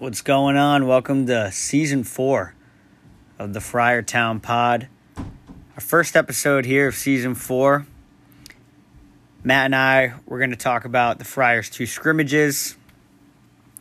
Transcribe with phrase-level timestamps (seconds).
[0.00, 0.86] What's going on?
[0.86, 2.54] Welcome to season four
[3.38, 4.88] of the Friartown Pod.
[5.18, 7.86] Our first episode here of season four.
[9.44, 12.78] Matt and I, we're going to talk about the Friars' two scrimmages.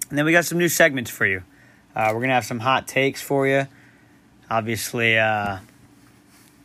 [0.09, 1.41] And then we got some new segments for you.
[1.95, 3.67] Uh, we're going to have some hot takes for you.
[4.51, 5.59] Obviously, uh,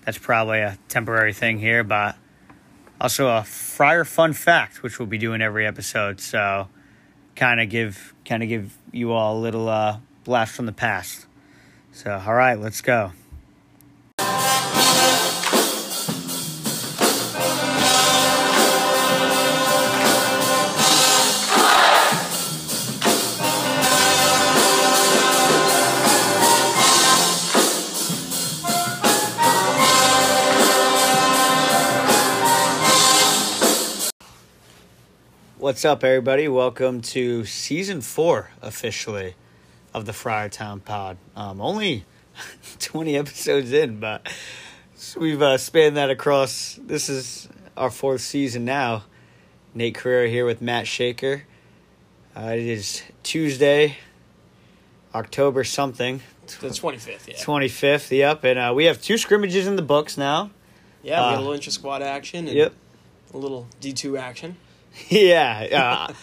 [0.05, 2.17] that's probably a temporary thing here, but
[3.01, 6.21] also a Friar fun fact, which we'll be doing every episode.
[6.21, 6.67] So,
[7.37, 11.27] kind of give kind of give you all a little uh, blast from the past.
[11.93, 13.13] So, all right, let's go.
[35.65, 36.47] What's up, everybody?
[36.47, 39.35] Welcome to season four officially
[39.95, 41.17] of the Friartown Pod.
[41.35, 42.05] Um, only
[42.81, 44.31] 20 episodes in, but
[45.17, 46.79] we've uh, spanned that across.
[46.83, 49.05] This is our fourth season now.
[49.73, 51.45] Nate Carrera here with Matt Shaker.
[52.37, 53.97] Uh, it is Tuesday,
[55.15, 56.21] October something.
[56.61, 57.37] The 25th, yeah.
[57.37, 58.45] 25th, yep.
[58.45, 60.51] And uh, we have two scrimmages in the books now.
[61.03, 62.75] Yeah, we Uh, got a little intra squad action and Yep.
[63.33, 64.59] a little D2 action.
[65.09, 66.07] Yeah.
[66.09, 66.15] Uh,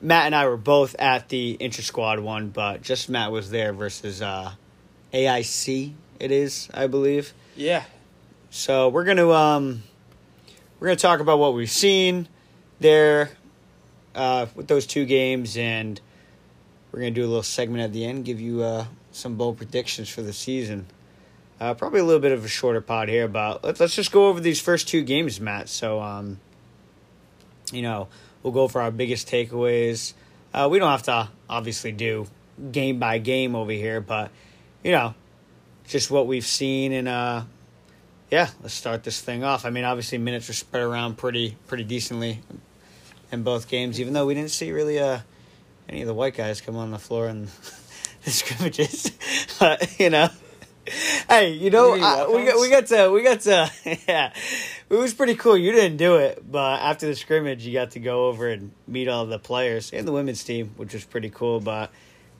[0.00, 3.72] Matt and I were both at the inter squad one, but just Matt was there
[3.72, 4.52] versus uh,
[5.14, 5.92] AIC.
[6.18, 7.32] It is, I believe.
[7.56, 7.84] Yeah.
[8.50, 9.82] So we're gonna um,
[10.78, 12.28] we're gonna talk about what we've seen
[12.80, 13.30] there
[14.14, 16.00] uh, with those two games, and
[16.90, 20.08] we're gonna do a little segment at the end, give you uh, some bold predictions
[20.08, 20.86] for the season.
[21.60, 24.26] Uh, probably a little bit of a shorter pod here, but let's let's just go
[24.26, 25.68] over these first two games, Matt.
[25.68, 26.40] So um,
[27.70, 28.08] you know,
[28.42, 30.14] we'll go for our biggest takeaways.
[30.52, 32.26] Uh, we don't have to obviously do
[32.70, 34.30] game by game over here, but
[34.82, 35.14] you know,
[35.86, 37.42] just what we've seen and uh,
[38.30, 39.66] yeah, let's start this thing off.
[39.66, 42.40] I mean, obviously minutes were spread around pretty pretty decently
[43.30, 45.20] in both games, even though we didn't see really uh,
[45.88, 47.44] any of the white guys come on the floor in
[48.24, 49.12] the scrimmages.
[49.60, 50.28] but you know,
[51.28, 53.70] hey, you know, uh, we got we got to we got to
[54.08, 54.32] yeah,
[54.92, 55.56] it was pretty cool.
[55.56, 59.08] You didn't do it, but after the scrimmage, you got to go over and meet
[59.08, 61.58] all the players and the women's team, which was pretty cool.
[61.60, 61.90] But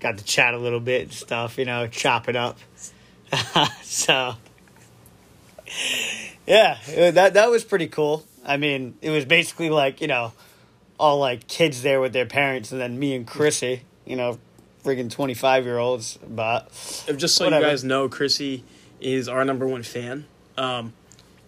[0.01, 2.59] got to chat a little bit and stuff, you know, chop it up.
[3.83, 4.35] so
[6.47, 8.25] yeah, it- that that was pretty cool.
[8.45, 10.33] I mean, it was basically like you know,
[10.99, 14.39] all like kids there with their parents, and then me and Chrissy, you know,
[14.85, 16.19] friggin' twenty five year olds.
[16.29, 16.69] But
[17.17, 17.65] Just so Whatever.
[17.65, 18.65] you guys know, Chrissy
[19.01, 20.27] is our number one fan.
[20.59, 20.93] Um,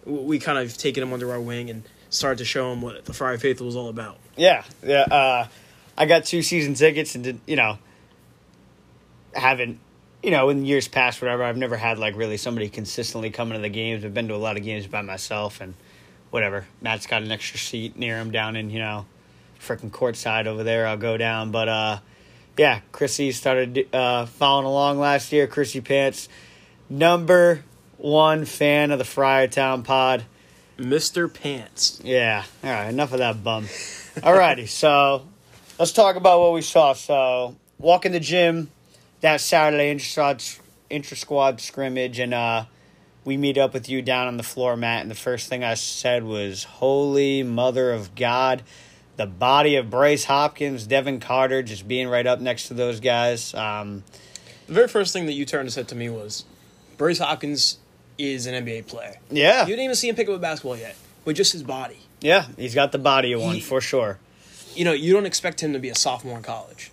[0.05, 3.13] we kind of taken him under our wing and started to show him what the
[3.13, 4.17] Friar Faithful was all about.
[4.37, 5.47] yeah, yeah, uh,
[5.97, 7.77] I got two season tickets, and did you know,
[9.33, 9.79] haven't.
[10.23, 13.61] You know, in years past, whatever, I've never had like really somebody consistently coming to
[13.61, 14.03] the games.
[14.03, 15.75] I've been to a lot of games by myself, and
[16.31, 16.65] whatever.
[16.81, 19.05] Matt's got an extra seat near him down in you know,
[19.59, 20.87] freaking courtside over there.
[20.87, 21.99] I'll go down, but uh,
[22.57, 25.45] yeah, Chrissy started uh, following along last year.
[25.45, 26.27] Chrissy Pants,
[26.89, 27.63] number
[28.05, 30.23] one fan of the Friartown Pod.
[30.77, 31.33] Mr.
[31.33, 31.99] Pants.
[32.03, 33.63] Yeah, all right, enough of that bum.
[33.65, 35.25] Alrighty, so
[35.79, 36.93] let's talk about what we saw.
[36.93, 38.69] So, walk in the gym
[39.21, 40.43] that Saturday inter squad
[40.89, 42.65] inter squad scrimmage, and uh,
[43.23, 45.01] we meet up with you down on the floor, Matt.
[45.01, 48.61] And the first thing I said was, "Holy Mother of God!"
[49.15, 53.53] The body of Bryce Hopkins, Devin Carter, just being right up next to those guys.
[53.55, 54.03] Um,
[54.67, 56.43] The very first thing that you turned and said to me was,
[56.97, 57.77] Bryce Hopkins
[58.17, 59.15] is an NBA player.
[59.29, 60.95] yeah, You didn't even see him pick up a basketball yet,
[61.25, 61.97] with just his body.
[62.21, 64.19] yeah, he's got the body of one He- for sure.
[64.75, 66.91] You know, you don't expect him to be a sophomore in college,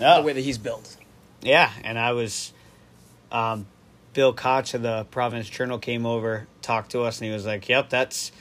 [0.00, 0.16] No.
[0.16, 0.96] the way that he's built.
[1.42, 2.52] Yeah, and I was,
[3.30, 3.66] um,
[4.14, 7.68] Bill Koch of the Providence Journal came over, talked to us, and he was like,
[7.68, 8.32] "Yep, that's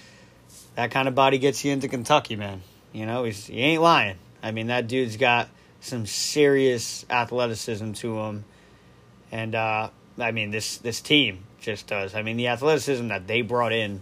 [0.75, 2.61] that kind of body gets you into Kentucky, man.
[2.93, 4.17] You know, he's he ain't lying.
[4.43, 5.49] I mean, that dude's got
[5.81, 8.45] some serious athleticism to him,
[9.31, 9.89] and uh,
[10.19, 12.15] I mean, this this team just does.
[12.15, 14.01] I mean, the athleticism that they brought in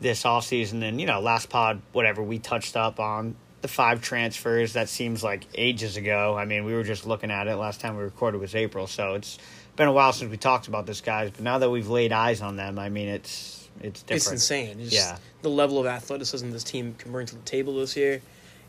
[0.00, 4.74] this offseason and you know last pod whatever we touched up on the five transfers
[4.74, 7.96] that seems like ages ago i mean we were just looking at it last time
[7.96, 9.38] we recorded was april so it's
[9.74, 12.42] been a while since we talked about this guys but now that we've laid eyes
[12.42, 14.80] on them i mean it's it's different It's insane.
[14.80, 15.16] It's Yeah.
[15.40, 18.20] the level of athleticism this team can bring to the table this year.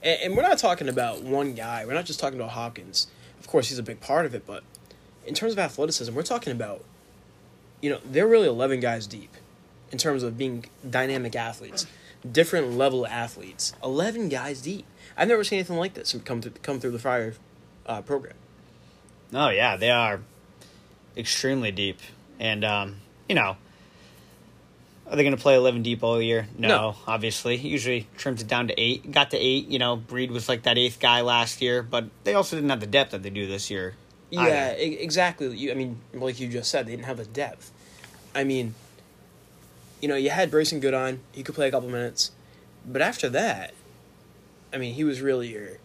[0.02, 1.86] And, and we're not talking about one guy.
[1.86, 3.08] We're not just talking about Hopkins.
[3.40, 4.64] Of course, he's a big part of it, but
[5.26, 6.84] in terms of athleticism, we're talking about,
[7.82, 9.34] you know, they're really 11 guys deep
[9.92, 11.86] in terms of being dynamic athletes,
[12.30, 13.74] different level athletes.
[13.84, 14.86] 11 guys deep.
[15.16, 17.34] I've never seen anything like this come through, come through the Friar
[17.86, 18.36] uh, program.
[19.34, 20.22] Oh yeah, they are
[21.16, 22.00] extremely deep,
[22.40, 22.96] and um,
[23.28, 23.58] you know,
[25.10, 26.48] are they going to play eleven deep all year?
[26.58, 26.96] No, No.
[27.08, 27.56] obviously.
[27.56, 29.12] Usually trims it down to eight.
[29.12, 29.68] Got to eight.
[29.68, 32.80] You know, Breed was like that eighth guy last year, but they also didn't have
[32.80, 33.96] the depth that they do this year.
[34.30, 35.56] Yeah, exactly.
[35.56, 37.72] You, I mean, like you just said, they didn't have the depth.
[38.36, 38.76] I mean,
[40.02, 41.22] you know, you had Brycen Goodine.
[41.32, 42.32] He could play a couple minutes,
[42.86, 43.74] but after that,
[44.74, 45.78] I mean, he was really your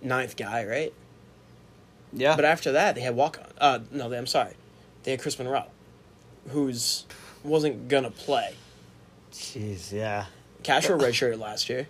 [0.00, 0.92] ninth guy, right?
[2.12, 2.36] yeah.
[2.36, 3.46] But after that, they had walk on.
[3.58, 4.54] Uh, no, they, I'm sorry,
[5.02, 5.66] they had Chris Monroe,
[6.48, 7.04] who's
[7.44, 8.54] wasn't gonna play.
[9.32, 10.26] Jeez, yeah.
[10.62, 11.88] Cash Castro redshirted last year.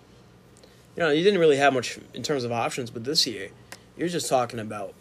[0.95, 3.49] You know, you didn't really have much in terms of options, but this year,
[3.97, 4.93] you're just talking about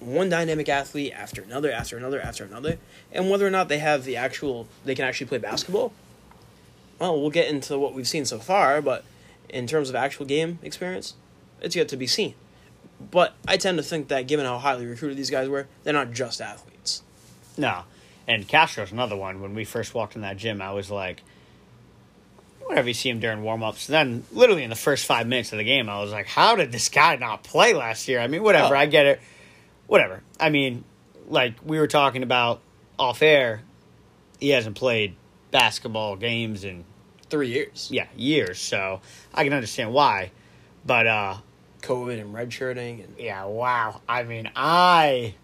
[0.00, 2.78] one dynamic athlete after another, after another, after another,
[3.12, 5.92] and whether or not they have the actual, they can actually play basketball.
[6.98, 9.04] Well, we'll get into what we've seen so far, but
[9.48, 11.14] in terms of actual game experience,
[11.60, 12.34] it's yet to be seen.
[13.10, 16.12] But I tend to think that given how highly recruited these guys were, they're not
[16.12, 17.02] just athletes.
[17.56, 17.82] No.
[18.26, 19.40] And Castro's another one.
[19.40, 21.22] When we first walked in that gym, I was like,
[22.64, 25.58] whenever you see him during warm ups, then literally in the first five minutes of
[25.58, 28.20] the game, I was like, how did this guy not play last year?
[28.20, 28.78] I mean, whatever, Oh.
[28.78, 29.20] I get it.
[29.88, 30.22] Whatever.
[30.38, 30.84] I mean,
[31.26, 32.60] like we were talking about
[32.98, 33.62] off air,
[34.38, 35.16] he hasn't played
[35.50, 36.84] basketball games in,
[37.30, 37.88] Three years.
[37.90, 38.58] yeah, years.
[38.58, 39.00] So
[39.34, 40.30] I can understand why.
[40.86, 41.36] But, uh,
[41.82, 44.00] COVID and redshirting and yeah, wow.
[44.08, 45.34] I mean, I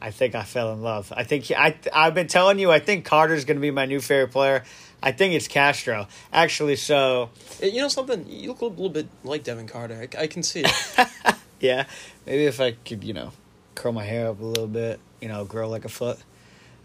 [0.00, 1.12] I think I fell in love.
[1.16, 4.00] I think I I've been telling you I think Carter's going to be my new
[4.00, 4.62] favorite player.
[5.02, 6.06] I think it's Castro.
[6.32, 7.30] Actually, so
[7.62, 8.26] You know something?
[8.28, 9.94] You look a little bit like Devin Carter.
[10.16, 11.08] I, I can see it.
[11.62, 11.86] yeah,
[12.26, 13.32] maybe if I could, you know,
[13.74, 16.18] curl my hair up a little bit, you know, grow like a foot.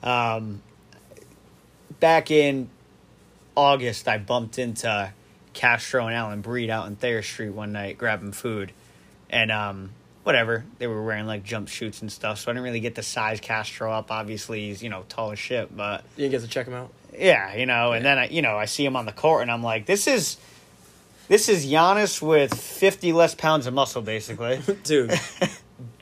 [0.02, 0.62] Um
[2.00, 2.70] back in
[3.56, 5.12] August, I bumped into
[5.54, 8.72] Castro and Alyn Breed out in Thayer Street one night grabbing food.
[9.30, 9.90] And um
[10.28, 13.02] whatever, they were wearing like jump jumpsuits and stuff, so I didn't really get to
[13.02, 14.12] size Castro up.
[14.12, 16.92] Obviously, he's, you know, tall as shit, but you didn't get to check him out.
[17.18, 19.50] yeah, you know, and then I, you know, I see him on the court, and
[19.50, 20.36] I'm like, this is,
[21.28, 24.62] this is Giannis with 50 less pounds of muscle, basically.
[24.84, 25.20] Dude,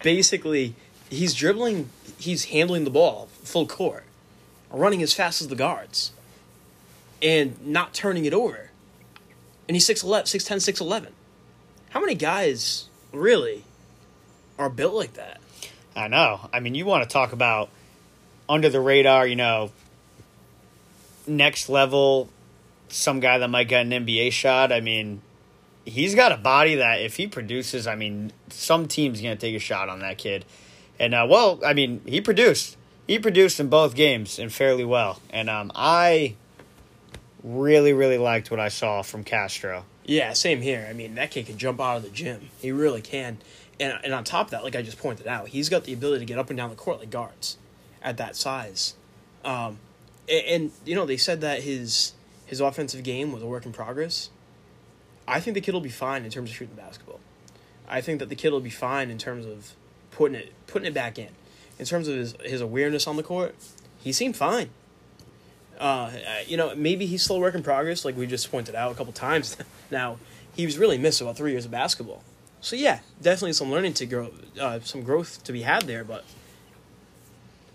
[0.04, 0.76] basically,
[1.10, 4.04] he's dribbling, he's handling the ball full court,
[4.72, 6.12] running as fast as the guards,
[7.22, 8.70] and not turning it over.
[9.68, 11.08] And he's 6'11, 6'10, 6'11.
[11.90, 13.64] How many guys really
[14.60, 15.40] are built like that?
[15.96, 16.50] I know.
[16.54, 17.70] I mean, you want to talk about
[18.48, 19.72] under the radar, you know,
[21.26, 22.30] next level,
[22.96, 24.72] some guy that might get an NBA shot.
[24.72, 25.22] I mean,
[25.84, 29.56] he's got a body that if he produces, I mean, some team's going to take
[29.56, 30.46] a shot on that kid.
[30.98, 32.78] And, uh, well, I mean, he produced.
[33.06, 35.22] He produced in both games and fairly well.
[35.30, 36.36] And um, I
[37.44, 39.84] really, really liked what I saw from Castro.
[40.06, 40.88] Yeah, same here.
[40.90, 42.50] I mean, that kid can jump out of the gym.
[42.62, 43.40] He really can.
[43.78, 46.20] And, and on top of that, like I just pointed out, he's got the ability
[46.20, 47.58] to get up and down the court like guards
[48.02, 48.96] at that size.
[49.44, 49.80] Um,
[50.30, 52.14] and, and you know, they said that his
[52.46, 54.30] his offensive game was a work in progress.
[55.28, 57.20] I think the kid will be fine in terms of shooting the basketball.
[57.88, 59.74] I think that the kid will be fine in terms of
[60.12, 61.30] putting it putting it back in.
[61.78, 63.56] In terms of his, his awareness on the court,
[64.00, 64.70] he seemed fine.
[65.78, 66.12] Uh,
[66.48, 68.96] you know, maybe he's still a work in progress, like we just pointed out a
[68.96, 69.58] couple times.
[69.92, 70.18] now,
[70.56, 72.24] he was really missed about three years of basketball.
[72.62, 76.04] So yeah, definitely some learning to grow, uh, some growth to be had there.
[76.04, 76.24] But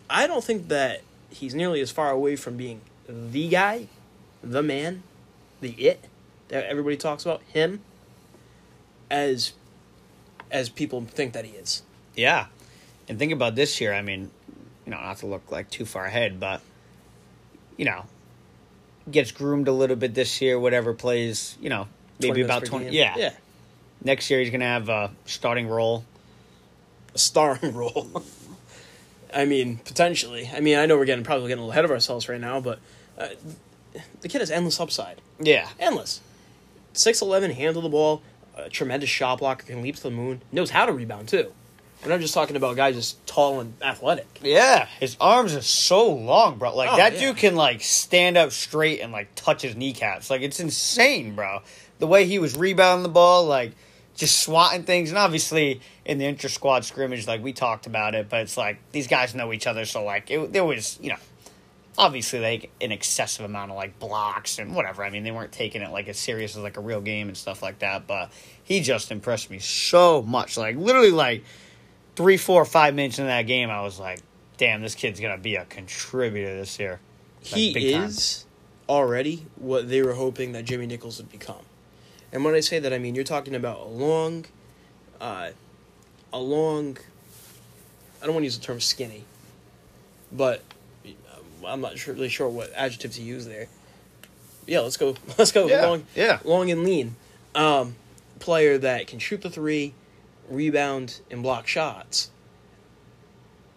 [0.09, 3.89] I don't think that he's nearly as far away from being the guy,
[4.43, 5.03] the man,
[5.61, 6.05] the it
[6.49, 7.81] that everybody talks about him
[9.11, 9.53] as
[10.51, 11.83] as people think that he is.
[12.15, 12.47] Yeah.
[13.09, 13.93] And think about this year.
[13.93, 14.31] I mean,
[14.85, 16.61] you know, not to look like too far ahead, but,
[17.77, 18.05] you know,
[19.11, 21.89] gets groomed a little bit this year, whatever plays, you know,
[22.21, 22.87] maybe about 20.
[22.87, 22.95] game.
[22.95, 23.15] Yeah.
[23.17, 23.33] yeah,
[24.03, 26.05] Next year, he's going to have a starting role.
[27.15, 28.23] a starring role.
[29.33, 30.51] I mean, potentially.
[30.53, 32.61] I mean, I know we're getting probably getting a little ahead of ourselves right now,
[32.61, 32.81] but
[33.19, 33.29] uh,
[34.21, 35.21] the kid has endless upside.
[35.39, 35.69] Yeah.
[35.79, 36.21] Endless.
[36.95, 38.23] 6'11", handle the ball,
[38.57, 41.53] a tremendous shot blocker, can leap to the moon, knows how to rebound too.
[42.03, 44.27] We're not just talking about guys just tall and athletic.
[44.43, 44.87] Yeah.
[44.99, 46.75] His arms are so long, bro.
[46.75, 47.21] Like, Oh, that yeah.
[47.21, 50.31] dude can, like, stand up straight and, like, touch his kneecaps.
[50.31, 51.61] Like, it's insane, bro.
[51.99, 53.73] The way he was rebounding the ball, like,
[54.17, 55.11] just swatting things.
[55.11, 58.79] And obviously, in the inter squad scrimmage, like, we talked about it, but it's like,
[58.93, 59.85] these guys know each other.
[59.85, 61.19] So, like, it, there was, you know,
[62.01, 65.05] obviously, like, an excessive amount of, like, blocks and whatever.
[65.05, 67.37] I mean, they weren't taking it, like, as serious as, like, a real game and
[67.37, 68.07] stuff like that.
[68.07, 68.33] But
[68.65, 70.57] he just impressed me so much.
[70.57, 71.45] Like, literally, like,
[72.17, 74.21] three, four, five minutes in that game, I was like,
[74.57, 77.01] damn, this kid's going to be a contributor this year.
[77.43, 78.05] Like, he big time.
[78.05, 78.47] is
[78.89, 81.65] already what they were hoping that Jimmy Nichols would become.
[82.33, 84.47] And when I say that, I mean you're talking about a long,
[85.21, 85.51] uh,
[86.33, 86.99] long.
[88.21, 89.25] I don't want to use the term skinny,
[90.31, 90.63] but
[91.67, 93.69] I'm not sure, really sure what adjective to use there.
[94.67, 95.17] Yeah, let's go.
[95.39, 96.07] Let's go Yeah, long.
[96.15, 96.39] yeah.
[96.45, 97.17] long and lean.
[97.55, 97.97] Um,
[98.39, 99.95] player that can shoot the three,
[100.49, 102.31] rebound, and block shots.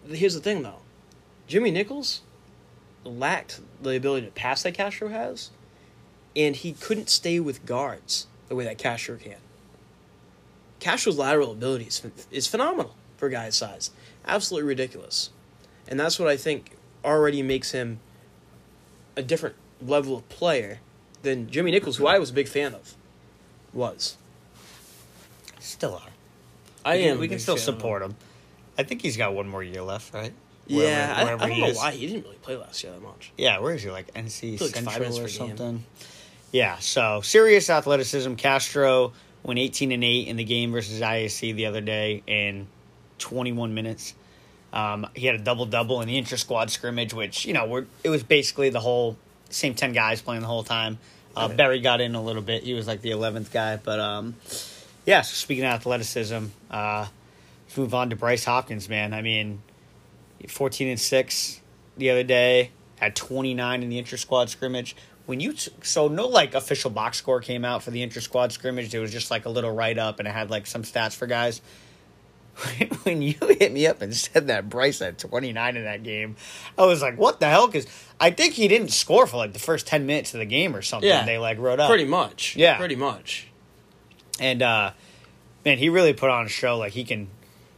[0.08, 0.80] Here's the thing, though.
[1.48, 2.20] Jimmy Nichols
[3.02, 5.50] lacked the ability to pass that Castro has,
[6.36, 9.36] and he couldn't stay with guards the way that Castro can.
[10.80, 13.90] Castro's lateral ability is, is phenomenal for a guy his size.
[14.26, 15.30] Absolutely ridiculous.
[15.88, 16.73] And that's what I think
[17.04, 18.00] already makes him
[19.16, 20.80] a different level of player
[21.22, 22.94] than Jimmy Nichols, who I was a big fan of,
[23.72, 24.16] was.
[25.60, 26.08] Still are.
[26.84, 27.16] I we can, am.
[27.16, 28.14] a We can still support him.
[28.76, 30.32] I think he's got one more year left, right?
[30.66, 31.76] Yeah, Wherever- I, I don't know is.
[31.76, 33.32] why he didn't really play last year that much.
[33.36, 33.90] Yeah, where is he?
[33.90, 35.28] Like NC Like Central or per game.
[35.28, 35.84] something.
[36.52, 38.34] Yeah, so serious athleticism.
[38.34, 42.66] Castro went 18 and 8 in the game versus IAC the other day in
[43.18, 44.14] 21 minutes.
[44.74, 47.86] Um, he had a double double in the inter squad scrimmage, which you know we're,
[48.02, 49.16] it was basically the whole
[49.48, 50.98] same 10 guys playing the whole time.
[51.36, 51.48] Uh.
[51.48, 53.76] Barry got in a little bit; he was like the 11th guy.
[53.76, 54.34] But um,
[55.06, 57.06] yeah, so speaking of athleticism, uh,
[57.66, 58.88] let's move on to Bryce Hopkins.
[58.88, 59.62] Man, I mean,
[60.48, 61.60] 14 and 6
[61.96, 64.96] the other day, had 29 in the inter squad scrimmage.
[65.26, 68.52] When you t- so no like official box score came out for the inter squad
[68.52, 71.14] scrimmage, it was just like a little write up and it had like some stats
[71.14, 71.60] for guys.
[73.02, 76.36] when you hit me up and said that Bryce had 29 in that game,
[76.78, 77.66] I was like, what the hell?
[77.66, 77.86] Because
[78.20, 80.82] I think he didn't score for like the first 10 minutes of the game or
[80.82, 81.08] something.
[81.08, 81.24] Yeah.
[81.24, 81.88] They like wrote up.
[81.88, 82.56] Pretty much.
[82.56, 82.76] Yeah.
[82.78, 83.48] Pretty much.
[84.40, 84.92] And uh
[85.64, 86.78] man, he really put on a show.
[86.78, 87.28] Like he can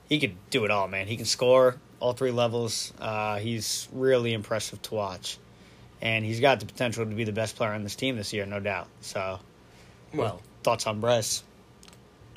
[0.08, 1.06] he can do it all, man.
[1.06, 2.92] He can score all three levels.
[2.98, 5.38] Uh he's really impressive to watch.
[6.02, 8.44] And he's got the potential to be the best player on this team this year,
[8.44, 8.88] no doubt.
[9.00, 9.38] So
[10.12, 11.42] Well, thoughts on Bryce?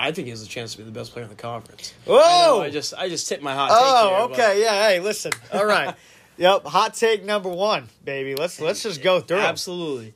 [0.01, 1.93] I think he has a chance to be the best player in the conference.
[2.05, 2.15] Whoa!
[2.17, 4.87] I, know, I just I just tipped my hot take Oh, here, but okay, yeah.
[4.87, 5.33] Hey, listen.
[5.53, 5.93] All right.
[6.37, 6.63] yep.
[6.63, 8.33] Hot take number one, baby.
[8.33, 9.39] Let's let's just go through.
[9.39, 9.43] 'em.
[9.45, 10.13] Absolutely.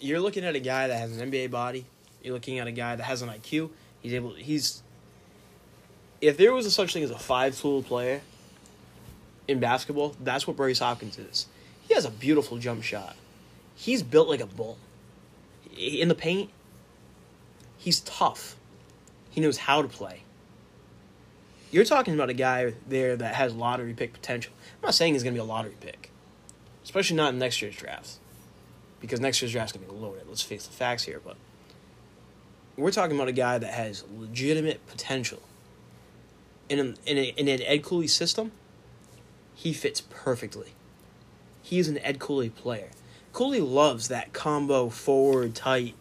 [0.00, 1.84] You're looking at a guy that has an NBA body.
[2.22, 3.70] You're looking at a guy that has an IQ.
[4.00, 4.34] He's able.
[4.34, 4.82] He's.
[6.22, 8.22] If there was a such thing as a five tool player
[9.46, 11.46] in basketball, that's what Bryce Hopkins is.
[11.86, 13.16] He has a beautiful jump shot.
[13.74, 14.78] He's built like a bull.
[15.76, 16.48] In the paint,
[17.76, 18.56] he's tough.
[19.36, 20.22] He knows how to play.
[21.70, 24.54] You're talking about a guy there that has lottery pick potential.
[24.76, 26.10] I'm not saying he's going to be a lottery pick,
[26.82, 28.12] especially not in next year's draft,
[28.98, 30.22] because next year's draft's going to be loaded.
[30.26, 31.36] Let's face the facts here, but
[32.78, 35.42] we're talking about a guy that has legitimate potential.
[36.70, 38.52] In an, in, a, in an Ed Cooley system,
[39.54, 40.72] he fits perfectly.
[41.60, 42.88] He is an Ed Cooley player.
[43.34, 45.94] Cooley loves that combo forward type,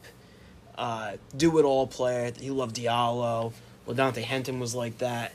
[0.77, 2.31] uh, do it all player.
[2.39, 3.53] He loved Diallo.
[3.85, 5.33] Well, Dante Henton was like that.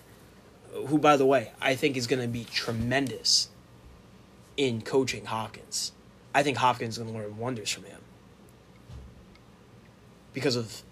[0.72, 3.48] Who, by the way, I think is going to be tremendous
[4.56, 5.92] in coaching Hopkins.
[6.34, 8.00] I think Hopkins is going to learn wonders from him
[10.32, 10.82] because of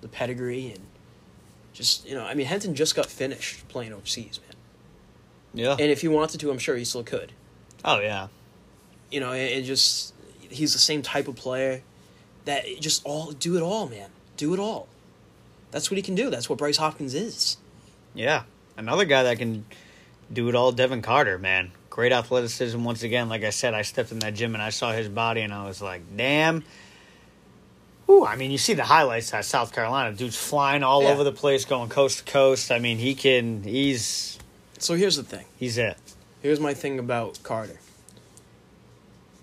[0.00, 0.80] the pedigree and
[1.72, 2.24] just you know.
[2.24, 4.56] I mean, Henton just got finished playing overseas, man.
[5.52, 5.72] Yeah.
[5.72, 7.32] And if he wanted to, I'm sure he still could.
[7.84, 8.28] oh yeah.
[9.10, 10.14] You know, and, and just
[10.48, 11.82] he's the same type of player
[12.44, 14.08] that just all do it all, man.
[14.36, 14.88] Do it all.
[15.70, 16.30] That's what he can do.
[16.30, 17.56] That's what Bryce Hopkins is.
[18.14, 18.42] Yeah.
[18.76, 19.64] Another guy that can
[20.32, 21.70] do it all, Devin Carter, man.
[21.90, 23.28] Great athleticism once again.
[23.28, 25.66] Like I said, I stepped in that gym and I saw his body and I
[25.66, 26.64] was like, damn.
[28.08, 30.14] Ooh, I mean, you see the highlights at South Carolina.
[30.16, 31.10] Dude's flying all Yeah.
[31.10, 32.72] over the place, going coast to coast.
[32.72, 33.62] I mean, he can.
[33.62, 34.38] He's
[34.78, 35.44] So here's the thing.
[35.58, 35.96] he's it.
[36.42, 37.78] Here's my thing about Carter.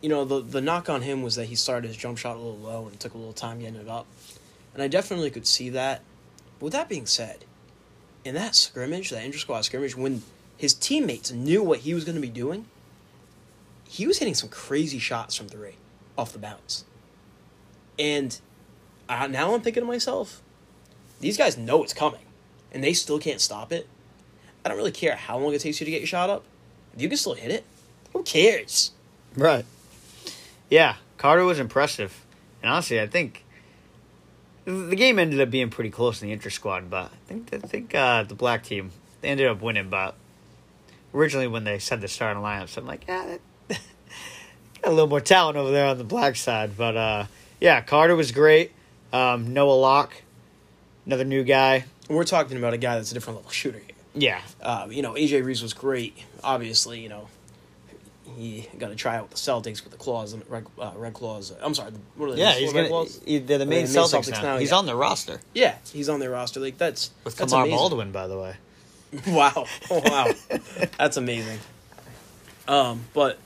[0.08, 2.40] You know, the the knock on him was that he started his jump shot a
[2.40, 4.06] little low and took a little time getting it up.
[4.74, 6.00] And I definitely could see that.
[6.60, 7.44] But with that being said,
[8.24, 10.24] in that scrimmage, that inter squad scrimmage, when
[10.56, 12.68] his teammates knew what he was going to be doing,
[13.86, 15.76] he was hitting some crazy shots from three
[16.18, 16.86] off the bounce.
[18.00, 18.40] And
[19.10, 20.42] uh, now I'm thinking to myself,
[21.20, 22.24] these guys know it's coming,
[22.72, 23.90] and they still can't stop it.
[24.64, 26.46] I don't really care how long it takes you to get your shot up.
[26.96, 27.66] If you can still hit it,
[28.14, 28.92] who cares?
[29.36, 29.66] Right.
[30.70, 32.26] Yeah, Carter was impressive,
[32.62, 33.44] and honestly, I think
[34.66, 36.90] the game ended up being pretty close in the inter squad.
[36.90, 39.90] But I think I think uh, the black team they ended up winning.
[39.90, 40.16] But
[41.14, 43.38] originally, when they said the starting lineups, I'm like, yeah,
[43.70, 43.80] that,
[44.82, 46.76] got a little more talent over there on the black side.
[46.78, 47.26] But uh,
[47.62, 48.72] yeah, Carter was great.
[49.14, 50.14] Um, Noah Locke,
[51.06, 51.86] another new guy.
[52.10, 53.96] We're talking about a guy that's a different level shooter here.
[54.14, 56.18] Yeah, Uh, you know, AJ Reeves was great.
[56.44, 57.28] Obviously, you know,
[58.36, 61.14] he got to try out with the Celtics with the claws and red, uh, red
[61.14, 61.54] claws.
[61.62, 62.40] I'm sorry, the, what are they?
[62.42, 62.88] Yeah, he's gonna.
[62.88, 63.22] claws?
[63.26, 64.42] he- They're the main the main Celtics, Celtics now.
[64.42, 64.78] now, He's yeah.
[64.78, 66.60] on the roster Yeah, he's on their roster.
[66.60, 67.78] Like that's with that's Kamar amazing.
[67.78, 68.56] Baldwin, by the way.
[69.28, 70.28] Wow, oh, wow,
[70.98, 71.60] that's amazing.
[72.68, 73.38] Um, but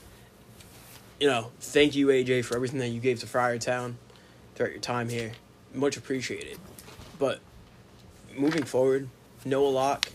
[1.20, 3.94] you know, thank you AJ for everything that you gave to Friartown
[4.56, 5.34] throughout your time here.
[5.74, 6.58] Much appreciated.
[7.20, 7.40] But
[8.36, 9.08] moving forward,
[9.46, 10.10] Noah Locke,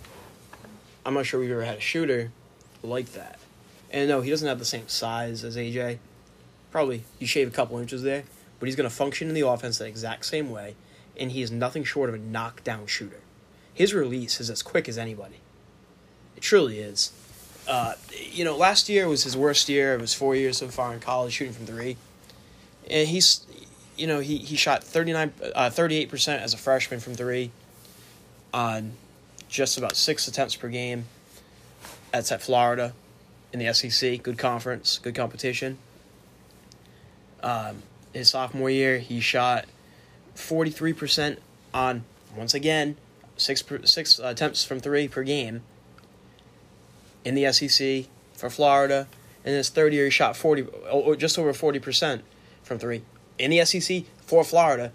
[1.04, 2.32] I'm not sure we've ever had a shooter
[2.82, 3.38] like that.
[3.90, 5.98] And no, he doesn't have the same size as AJ.
[6.70, 8.24] Probably you shave a couple inches there,
[8.58, 10.74] but he's going to function in the offense the exact same way,
[11.18, 13.20] and he is nothing short of a knockdown shooter.
[13.72, 15.40] His release is as quick as anybody.
[16.36, 17.12] It truly is.
[17.68, 20.92] Uh, you know, last year was his worst year of his four years so far
[20.92, 21.96] in college shooting from three.
[22.88, 23.44] And he's,
[23.96, 27.50] you know, he, he shot 39, uh, 38% as a freshman from three
[28.54, 28.92] on
[29.48, 31.06] just about six attempts per game.
[32.12, 32.92] That's at Florida
[33.52, 34.22] in the SEC.
[34.22, 35.78] Good conference, good competition.
[37.42, 39.66] Um, his sophomore year, he shot
[40.34, 41.38] 43%
[41.74, 42.04] on,
[42.36, 42.96] once again,
[43.36, 45.62] six, per, six attempts from three per game
[47.24, 49.06] in the SEC for Florida.
[49.44, 52.22] In his third year, he shot 40, or just over 40%
[52.62, 53.02] from three.
[53.38, 54.92] In the SEC for Florida,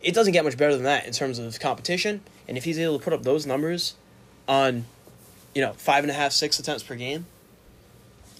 [0.00, 2.22] it doesn't get much better than that in terms of competition.
[2.48, 3.94] And if he's able to put up those numbers
[4.48, 4.86] on,
[5.54, 7.26] you know, five and a half, six attempts per game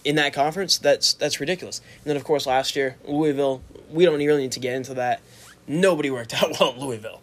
[0.04, 1.78] in that conference, that's that's ridiculous.
[1.78, 5.20] And then, of course, last year, Louisville, we don't really need to get into that.
[5.66, 7.20] Nobody worked out well at Louisville.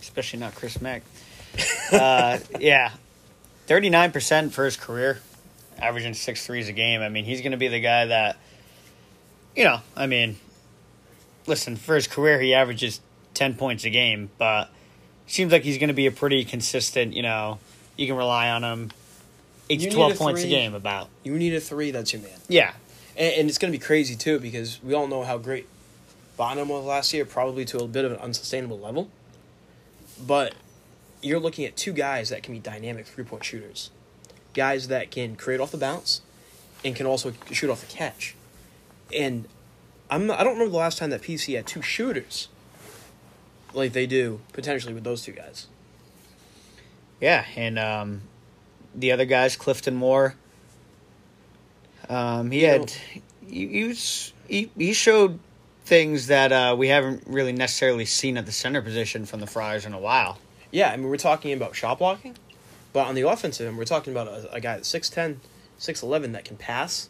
[0.00, 1.02] especially not Chris Mack.
[1.92, 2.92] uh, yeah,
[3.66, 5.20] thirty nine percent for his career,
[5.78, 7.02] averaging six threes a game.
[7.02, 8.36] I mean, he's going to be the guy that,
[9.54, 10.38] you know, I mean,
[11.46, 13.00] listen, for his career, he averages
[13.34, 14.70] ten points a game, but
[15.26, 17.12] seems like he's going to be a pretty consistent.
[17.14, 17.58] You know,
[17.96, 18.90] you can rely on him.
[19.70, 21.08] Eight You to twelve a points a game, about.
[21.22, 22.38] You need a three, that's your man.
[22.48, 22.72] Yeah,
[23.16, 25.68] And, and it's going to be crazy too because we all know how great
[26.36, 29.08] Bynum was last year, probably to a bit of an unsustainable level.
[30.26, 30.54] But
[31.22, 33.90] you're looking at two guys that can be dynamic three point shooters,
[34.54, 36.22] guys that can create off the bounce
[36.84, 38.34] and can also shoot off the catch.
[39.14, 39.46] And
[40.10, 42.48] I'm not, I don't remember the last time that PC had two shooters
[43.72, 45.68] like they do potentially with those two guys.
[47.20, 48.22] Yeah, and um,
[48.94, 50.34] the other guys, Clifton Moore.
[52.08, 52.90] Um, he You had
[53.46, 55.38] he, he was he, he showed
[55.84, 59.86] things that uh, we haven't really necessarily seen at the center position from the Friars
[59.86, 60.38] in a while.
[60.70, 62.36] Yeah, I mean, we're talking about shot blocking,
[62.92, 65.38] but on the offensive end, we're talking about a, a guy that's 6'10,
[65.80, 67.08] 6'11 that can pass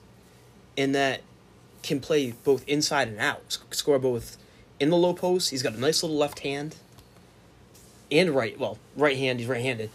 [0.78, 1.20] and that
[1.82, 4.38] can play both inside and out, sc- score both
[4.78, 5.50] in the low post.
[5.50, 6.76] He's got a nice little left hand
[8.10, 9.90] and right, well, right hand, he's right handed.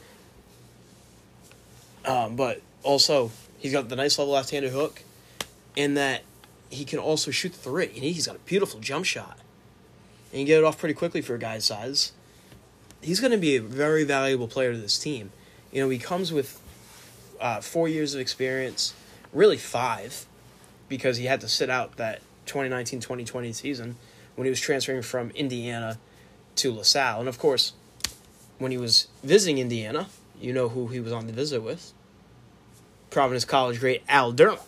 [2.05, 5.03] Um, but also, he's got the nice level left handed hook
[5.75, 6.23] and that
[6.69, 7.85] he can also shoot the three.
[7.85, 9.39] And he's got a beautiful jump shot.
[10.31, 12.11] And can get it off pretty quickly for a guy's size
[13.05, 15.31] he's going to be a very valuable player to this team.
[15.71, 16.59] You know, he comes with
[17.39, 18.93] uh, four years of experience,
[19.31, 20.25] really five,
[20.89, 23.95] because he had to sit out that 2019 2020 season
[24.35, 25.97] when he was transferring from Indiana
[26.55, 27.19] to LaSalle.
[27.19, 27.73] And of course,
[28.57, 30.07] when he was visiting Indiana,
[30.39, 31.93] you know who he was on the visit with
[33.15, 34.59] Providence College great Al Durham.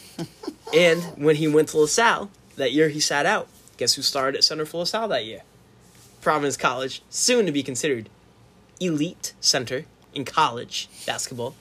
[0.74, 3.48] and when he went to LaSalle, that year he sat out.
[3.78, 5.40] Guess who started at center for LaSalle that year?
[6.20, 8.10] Providence College, soon to be considered
[8.80, 11.54] elite center in college basketball,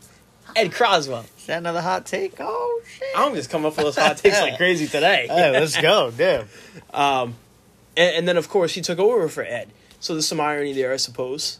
[0.58, 1.24] Ed Croswell.
[1.38, 2.34] Is that another hot take?
[2.42, 3.08] Oh shit!
[3.16, 5.26] I'm just coming up with those hot takes like crazy today.
[5.32, 6.48] Hey, let's go, dude.
[6.94, 7.36] Um,
[7.96, 9.70] and, and then of course he took over for Ed.
[10.02, 11.60] So there's some irony there, I suppose,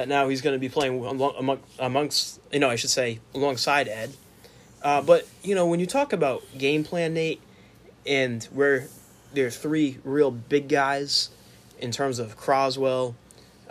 [0.00, 3.20] that now he's going to be playing among, among, amongst, you know, I should say
[3.34, 4.14] alongside Ed.
[4.82, 7.42] Uh, but you know, when you talk about game plan, Nate,
[8.06, 8.88] and where
[9.34, 11.28] there are three real big guys
[11.78, 13.14] in terms of Croswell,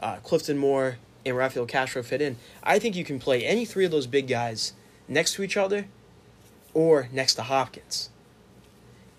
[0.04, 3.86] uh, Clifton Moore, and Rafael Castro fit in, I think you can play any three
[3.86, 4.74] of those big guys
[5.08, 5.88] next to each other
[6.76, 8.12] or next to Hopkins.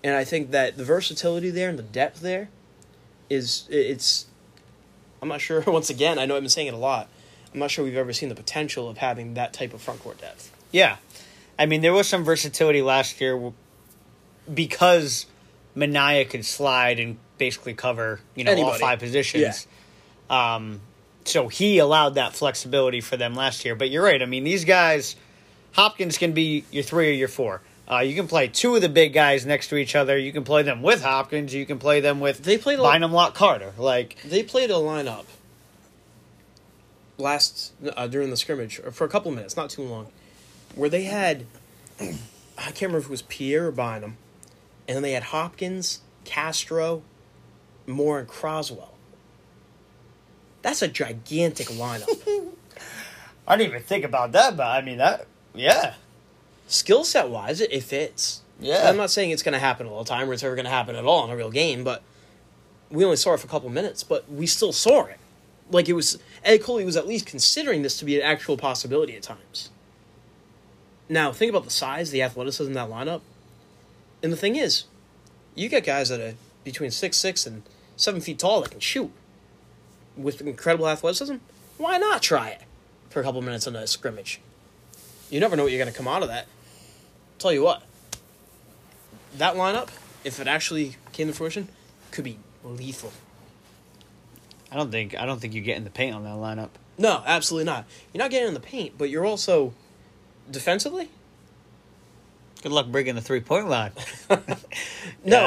[0.01, 2.47] And I think that the versatility there and the depth there
[3.29, 4.27] is it's
[5.21, 7.07] I'm not sure once again, I know I've been saying it a lot.
[7.53, 10.19] I'm not sure we've ever seen the potential of having that type of front court
[10.19, 10.55] depth.
[10.71, 10.97] Yeah,
[11.59, 13.51] I mean there was some versatility last year
[14.51, 15.25] because
[15.75, 19.67] Minaya could slide and basically cover you know all five positions.
[20.29, 20.79] Um,
[21.25, 23.75] so he allowed that flexibility for them last year.
[23.75, 24.21] But you're right.
[24.21, 25.17] I mean these guys,
[25.73, 27.61] Hopkins can be your three or your four.
[27.89, 30.17] Uh, you can play two of the big guys next to each other.
[30.17, 31.53] You can play them with Hopkins.
[31.53, 33.73] You can play them with They played a lot- Bynum Locke Carter.
[33.77, 35.25] Like They played a lineup
[37.17, 40.07] last uh, during the scrimmage or for a couple minutes, not too long,
[40.75, 41.45] where they had
[41.99, 42.05] I
[42.71, 44.17] can't remember if it was Pierre or Bynum,
[44.87, 47.03] and then they had Hopkins, Castro,
[47.85, 48.93] Moore, and Croswell.
[50.61, 52.07] That's a gigantic lineup.
[53.47, 55.25] I didn't even think about that, but I mean that.
[55.53, 55.95] Yeah.
[56.71, 58.43] Skill set wise, it, it fits.
[58.57, 58.87] Yeah.
[58.87, 60.71] I'm not saying it's going to happen all the time or it's ever going to
[60.71, 62.01] happen at all in a real game, but
[62.89, 65.17] we only saw it for a couple minutes, but we still saw it.
[65.69, 69.17] Like it was, Ed Cooley was at least considering this to be an actual possibility
[69.17, 69.69] at times.
[71.09, 73.19] Now, think about the size, the athleticism in that lineup.
[74.23, 74.85] And the thing is,
[75.55, 77.63] you get guys that are between six six and
[77.97, 79.11] seven feet tall that can shoot
[80.15, 81.35] with incredible athleticism.
[81.77, 82.61] Why not try it
[83.09, 84.39] for a couple minutes in a scrimmage?
[85.29, 86.47] You never know what you're going to come out of that.
[87.41, 87.81] Tell you what,
[89.37, 89.89] that lineup,
[90.23, 91.69] if it actually came to fruition,
[92.11, 93.11] could be lethal.
[94.71, 96.69] I don't think I don't think you get in the paint on that lineup.
[96.99, 97.85] No, absolutely not.
[98.13, 99.73] You're not getting in the paint, but you're also
[100.51, 101.09] defensively.
[102.61, 103.91] Good luck breaking the three point line.
[104.29, 104.37] No,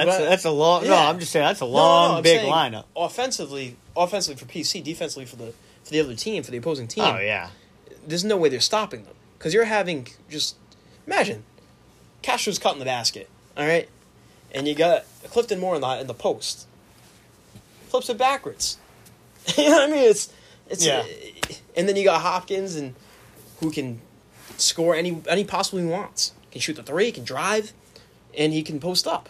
[0.00, 0.84] Yeah, that's, but- that's a long.
[0.84, 2.84] No, I'm just saying that's a No, no, long, no, I'm big lineup.
[2.96, 5.52] Offensively, offensively for PC, defensively for the
[5.84, 7.04] for the other team, for the opposing team.
[7.04, 7.50] Oh yeah,
[8.04, 10.56] There's no way they're stopping them because you're having just
[11.06, 11.44] imagine
[12.24, 13.86] Castro's cutting the basket, all right,
[14.50, 16.66] and you got Clifton Moore in the in the post,
[17.88, 18.78] flips it backwards.
[19.58, 20.10] you know what I mean?
[20.10, 20.32] It's
[20.68, 21.00] it's Yeah.
[21.00, 22.94] Uh, and then you got Hopkins and
[23.60, 24.00] who can
[24.56, 26.32] score any any possible he wants.
[26.50, 27.74] Can shoot the three, can drive,
[28.38, 29.28] and he can post up.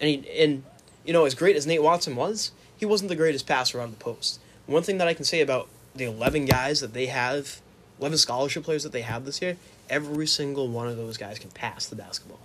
[0.00, 0.64] And he, and
[1.04, 3.98] you know, as great as Nate Watson was, he wasn't the greatest passer on the
[3.98, 4.40] post.
[4.64, 7.60] One thing that I can say about the eleven guys that they have,
[7.98, 9.58] eleven scholarship players that they have this year,
[9.90, 12.40] every single one of those guys can pass the basketball.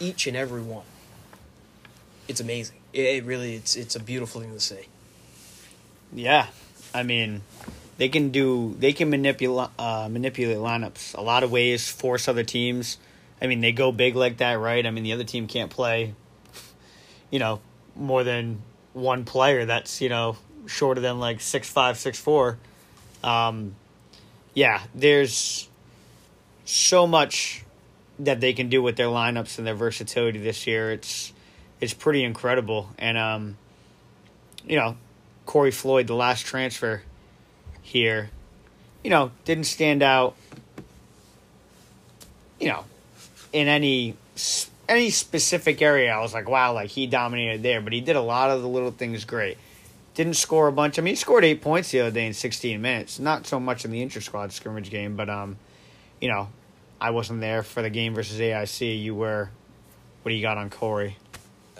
[0.00, 0.84] Each and every one.
[2.28, 2.76] It's amazing.
[2.92, 4.86] It, it really it's it's a beautiful thing to see.
[6.12, 6.46] yeah.
[6.94, 7.42] I mean,
[7.98, 8.74] they can do.
[8.78, 11.88] They can manipulate uh, manipulate lineups a lot of ways.
[11.88, 12.96] Force other teams.
[13.42, 14.84] I mean, they go big like that, right?
[14.86, 16.14] I mean, the other team can't play.
[17.30, 17.60] You know,
[17.94, 18.62] more than
[18.94, 19.66] one player.
[19.66, 22.56] That's you know shorter than like six five, six four.
[23.22, 23.74] Um,
[24.54, 25.68] yeah, there's
[26.68, 27.64] so much
[28.18, 30.92] that they can do with their lineups and their versatility this year.
[30.92, 31.32] It's
[31.80, 32.90] it's pretty incredible.
[32.98, 33.56] And um,
[34.66, 34.96] you know,
[35.46, 37.02] Corey Floyd, the last transfer
[37.80, 38.30] here,
[39.02, 40.36] you know, didn't stand out.
[42.60, 42.84] You know,
[43.52, 44.14] in any
[44.88, 47.80] any specific area, I was like, wow, like he dominated there.
[47.80, 49.56] But he did a lot of the little things great.
[50.14, 50.98] Didn't score a bunch.
[50.98, 53.18] I mean, he scored eight points the other day in 16 minutes.
[53.18, 55.56] Not so much in the inter squad scrimmage game, but um,
[56.20, 56.48] you know,
[57.00, 59.00] I wasn't there for the game versus AIC.
[59.02, 59.50] You were.
[60.22, 61.16] What do you got on Corey?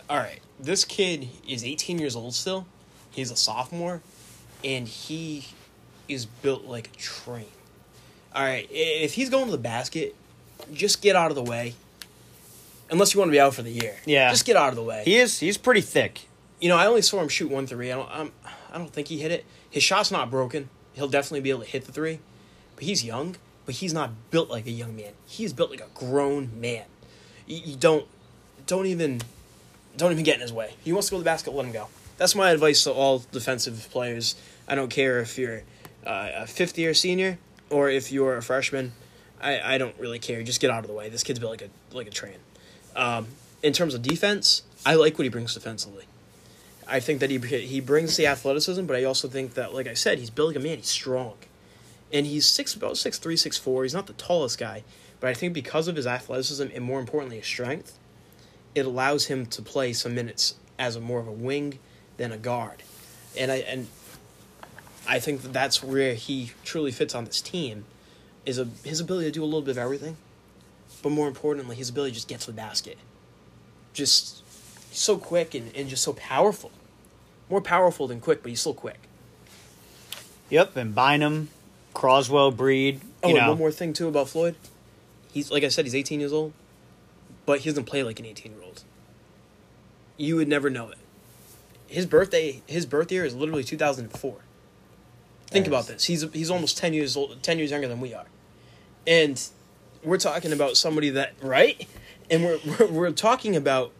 [0.08, 2.66] All right, this kid is 18 years old still.
[3.10, 4.00] He's a sophomore,
[4.64, 5.46] and he
[6.08, 7.46] is built like a train.
[8.34, 10.14] All right, if he's going to the basket,
[10.72, 11.74] just get out of the way.
[12.90, 14.30] Unless you want to be out for the year, Yeah.
[14.30, 15.02] just get out of the way.
[15.04, 15.38] He is.
[15.40, 16.22] He's pretty thick.
[16.60, 17.92] you know, I only saw him shoot one three.
[17.92, 18.32] I don't, I'm,
[18.72, 19.44] I don't think he hit it.
[19.70, 20.70] His shot's not broken.
[20.94, 22.20] He'll definitely be able to hit the three,
[22.76, 23.36] but he's young.
[23.68, 25.12] But he's not built like a young man.
[25.26, 26.86] He's built like a grown man.
[27.46, 28.06] You, don't,
[28.66, 29.20] don't even,
[29.94, 30.72] don't even get in his way.
[30.82, 31.50] He wants to go to the basket.
[31.50, 31.88] Let him go.
[32.16, 34.36] That's my advice to all defensive players.
[34.66, 35.64] I don't care if you're
[36.06, 37.36] uh, a fifth year senior
[37.68, 38.92] or if you're a freshman.
[39.38, 40.42] I, I don't really care.
[40.42, 41.10] Just get out of the way.
[41.10, 42.38] This kid's built like a like a train.
[42.96, 43.26] Um,
[43.62, 46.06] in terms of defense, I like what he brings defensively.
[46.86, 49.92] I think that he he brings the athleticism, but I also think that, like I
[49.92, 50.78] said, he's built like a man.
[50.78, 51.34] He's strong,
[52.12, 53.82] and he's six about six three, six four.
[53.82, 54.84] He's not the tallest guy,
[55.20, 57.98] but I think because of his athleticism and more importantly his strength,
[58.74, 61.78] it allows him to play some minutes as a more of a wing
[62.16, 62.82] than a guard,
[63.36, 63.88] and I and
[65.08, 67.84] I think that that's where he truly fits on this team,
[68.44, 70.16] is a his ability to do a little bit of everything,
[71.02, 72.98] but more importantly his ability to just get to the basket,
[73.92, 74.42] just
[74.94, 76.70] so quick and, and just so powerful.
[77.50, 79.00] More powerful than quick, but he's still quick.
[80.50, 81.48] Yep, and Bynum,
[81.94, 83.00] Croswell, Breed.
[83.22, 84.54] Oh, and know, one more thing too about Floyd.
[85.32, 86.52] He's like I said, he's 18 years old,
[87.46, 88.84] but he doesn't play like an 18 year old.
[90.16, 90.98] You would never know it.
[91.86, 94.36] His birthday, his birth year is literally 2004.
[95.46, 96.04] Think That about this.
[96.04, 98.26] He's he's almost 10 years old, 10 years younger than we are,
[99.06, 99.42] and
[100.04, 101.88] we're talking about somebody that right,
[102.30, 103.92] and we're we're, we're talking about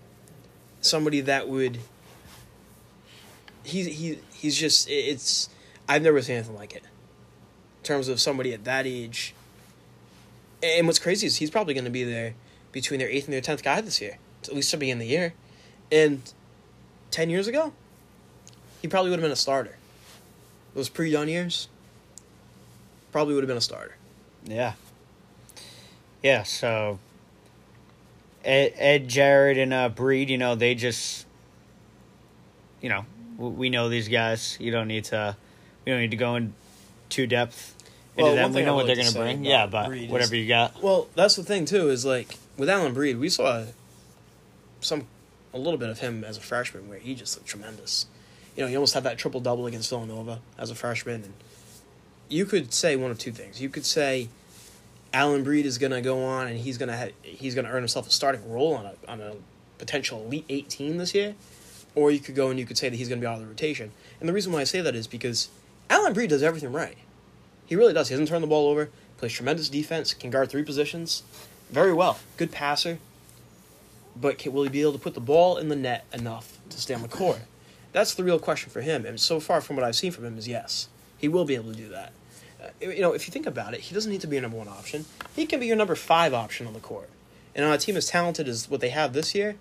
[0.81, 1.79] somebody that would.
[3.64, 5.48] He's he he's just it's
[5.88, 6.85] I've never seen anything like it
[7.88, 9.35] terms of somebody at that age.
[10.62, 12.35] And what's crazy is he's probably going to be there
[12.70, 15.33] between their eighth and their tenth guy this year, at least to begin the year.
[15.90, 16.22] And
[17.11, 17.72] ten years ago,
[18.83, 19.77] he probably would have been a starter.
[20.74, 21.68] Those pre-young years,
[23.11, 23.96] probably would have been a starter.
[24.44, 24.74] yeah,
[26.22, 26.42] yeah.
[26.42, 26.98] So
[28.44, 30.29] Ed, Ed Jared, and uh, Breed.
[30.29, 31.27] You know, they just,
[32.83, 33.07] you know,
[33.38, 34.59] we know these guys.
[34.61, 35.37] You don't need to,
[35.87, 36.53] we don't need to go in
[37.09, 37.74] too depth
[38.25, 38.53] Well, them.
[38.53, 39.45] We know what they're going to bring.
[39.45, 40.83] Yeah, but Breed whatever is- you got.
[40.83, 41.89] Well, that's the thing too.
[41.89, 43.65] Is like with Alyn Breed, we saw
[44.81, 45.07] some
[45.55, 48.07] a little bit of him as a freshman where he just looked tremendous.
[48.57, 51.33] You know, he almost had that triple double against Villanova as a freshman, and
[52.29, 53.61] you could say one of two things.
[53.61, 54.29] You could say
[55.15, 57.71] Alyn Breed is going to go on and he's going to ha- he's going to
[57.71, 59.35] earn himself a starting role on a on a
[59.79, 61.35] potential elite eight team this year,
[61.95, 63.41] or you could go and you could say that he's going to be out of
[63.41, 63.93] the rotation.
[64.21, 65.49] And the reason why I say that is because
[65.89, 66.97] Alyn Breed does everything right.
[67.69, 68.09] He really does.
[68.09, 68.89] He doesn't turn the ball over.
[69.19, 70.15] Plays tremendous defense.
[70.15, 71.23] Can guard three positions,
[71.71, 72.19] very well.
[72.37, 72.99] Good passer.
[74.21, 76.81] But can, will he be able to put the ball in the net enough to
[76.81, 77.41] stay on the court?
[77.93, 79.05] That's the real question for him.
[79.05, 81.73] And so far, from what I've seen from him, is yes, he will be able
[81.73, 82.13] to do that.
[82.61, 84.57] Uh, you know, if you think about it, he doesn't need to be your number
[84.57, 85.05] one option.
[85.37, 87.11] He can be your number five option on the court.
[87.55, 89.57] And on a team as talented as what they have this year,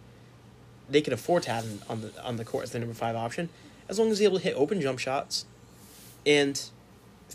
[0.89, 3.15] they can afford to have him on the on the court as the number five
[3.15, 3.49] option,
[3.89, 5.45] as long as he's able to hit open jump shots,
[6.25, 6.69] and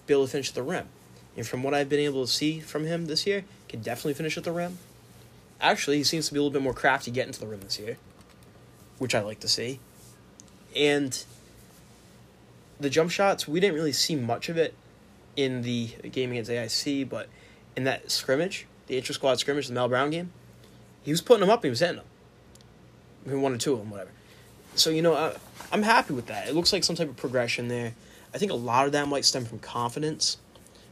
[0.06, 0.88] be able to finish at the rim.
[1.36, 4.36] And from what I've been able to see from him this year, can definitely finish
[4.36, 4.78] at the rim.
[5.60, 7.78] Actually, he seems to be a little bit more crafty getting to the rim this
[7.78, 7.96] year,
[8.98, 9.80] which I like to see.
[10.76, 11.24] And
[12.80, 14.74] the jump shots, we didn't really see much of it
[15.36, 17.28] in the game against AIC, but
[17.76, 20.30] in that scrimmage, the intra squad scrimmage, the Mel Brown game,
[21.02, 22.04] he was putting them up he was hitting them.
[23.26, 24.10] I mean, one or two of them, whatever.
[24.74, 25.36] So, you know, I,
[25.70, 26.48] I'm happy with that.
[26.48, 27.94] It looks like some type of progression there.
[28.34, 30.38] I think a lot of that might stem from confidence.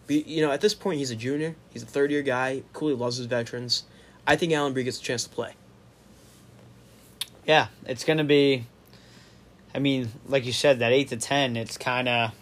[0.06, 1.54] But, you know, at this point, he's a junior.
[1.70, 2.62] He's a third year guy.
[2.72, 3.84] Cooley loves his veterans.
[4.26, 5.54] I think Allen Bree gets a chance to play.
[7.46, 8.66] Yeah, it's going to be.
[9.74, 12.32] I mean, like you said, that eight to ten, it's kind of.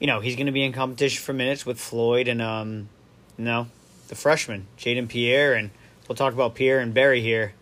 [0.00, 2.88] You know, he's going to be in competition for minutes with Floyd and um,
[3.36, 3.68] you know,
[4.08, 5.70] the freshman Jayden Pierre, and
[6.08, 7.52] we'll talk about Pierre and Barry here.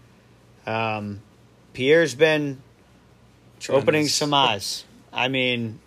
[0.66, 1.21] Um,
[1.73, 2.62] Pierre's been
[3.68, 4.85] opening some eyes.
[5.12, 5.81] I mean,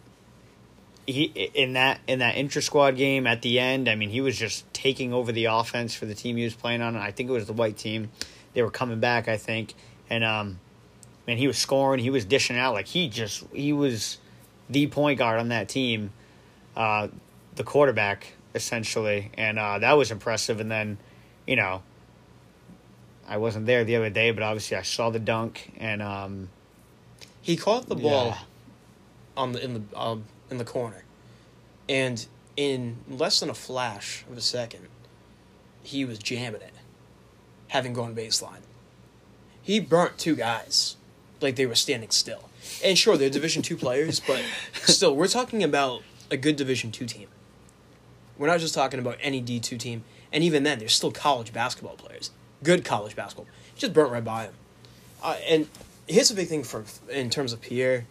[1.07, 3.89] he in that in that intra squad game at the end.
[3.89, 6.81] I mean, he was just taking over the offense for the team he was playing
[6.81, 6.95] on.
[6.95, 8.09] I think it was the white team.
[8.53, 9.73] They were coming back, I think,
[10.09, 10.59] and um,
[11.27, 11.99] man, he was scoring.
[11.99, 14.17] He was dishing out like he just he was
[14.69, 16.11] the point guard on that team,
[16.75, 17.07] uh,
[17.55, 20.59] the quarterback essentially, and uh, that was impressive.
[20.59, 20.97] And then,
[21.47, 21.81] you know,
[23.27, 26.49] I wasn't there the other day, but obviously I saw the dunk and um,
[27.41, 28.37] He caught the ball Yeah.
[29.37, 31.03] on the in the um, in the corner,
[31.89, 34.87] and in less than a flash of a second,
[35.81, 36.73] he was jamming it,
[37.69, 38.61] having gone baseline.
[39.61, 40.97] He burnt two guys,
[41.39, 42.49] like they were standing still.
[42.83, 47.05] And sure, they're Division two players, but still, we're talking about a good Division two
[47.05, 47.27] team.
[48.37, 51.53] We're not just talking about any D two team, and even then, they're still college
[51.53, 52.31] basketball players,
[52.63, 53.47] good college basketball.
[53.73, 54.53] He just burnt right by him.
[55.23, 55.67] Uh, and
[56.07, 58.05] here's a big thing for in terms of Pierre,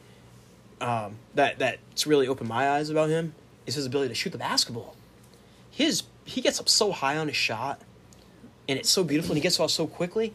[0.81, 3.35] um, that that's really opened my eyes about him
[3.67, 4.97] is his ability to shoot the basketball.
[5.71, 7.81] His he gets up so high on his shot,
[8.69, 10.35] and it's so beautiful, and he gets off so quickly.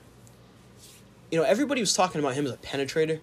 [1.32, 3.20] You know, everybody was talking about him as a penetrator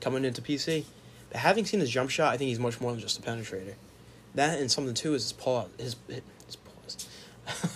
[0.00, 0.84] coming into PC,
[1.30, 3.74] but having seen his jump shot, I think he's much more than just a penetrator.
[4.34, 5.68] That and something too is his pause.
[5.78, 5.96] His
[6.46, 7.08] his pause.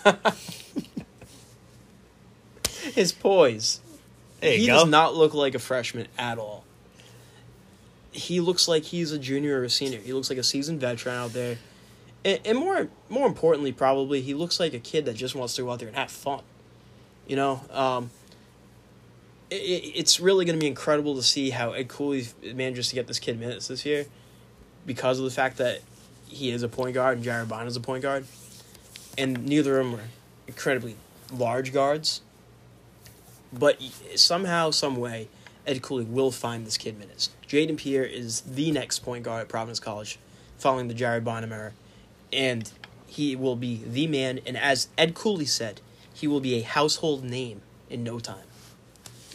[2.94, 3.80] his poise.
[4.42, 4.80] He go.
[4.80, 6.64] does not look like a freshman at all.
[8.12, 9.98] He looks like he's a junior or a senior.
[10.00, 11.58] He looks like a seasoned veteran out there.
[12.24, 15.62] And, and more more importantly, probably, he looks like a kid that just wants to
[15.62, 16.42] go out there and have fun.
[17.26, 18.10] You know, um,
[19.50, 22.94] it, it- it's really going to be incredible to see how Ed Cooley manages to
[22.94, 24.06] get this kid minutes this year
[24.86, 25.80] because of the fact that
[26.26, 28.24] he is a point guard and Jared Bond is a point guard.
[29.18, 30.04] And neither of them are
[30.46, 30.96] incredibly
[31.32, 32.22] large guards.
[33.52, 33.80] But
[34.14, 35.28] somehow, some way,
[35.66, 37.30] Ed Cooley will find this kid minutes.
[37.50, 40.20] Jayden Pierre is the next point guard at Providence College,
[40.56, 41.72] following the Jared Bynum era,
[42.32, 42.70] and
[43.08, 44.38] he will be the man.
[44.46, 45.80] And as Ed Cooley said,
[46.14, 48.46] he will be a household name in no time.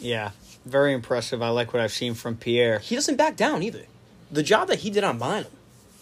[0.00, 0.30] yeah,
[0.64, 1.42] very impressive.
[1.42, 2.78] I like what I've seen from Pierre.
[2.78, 3.82] He doesn't back down either.
[4.32, 5.52] The job that he did on Bynum,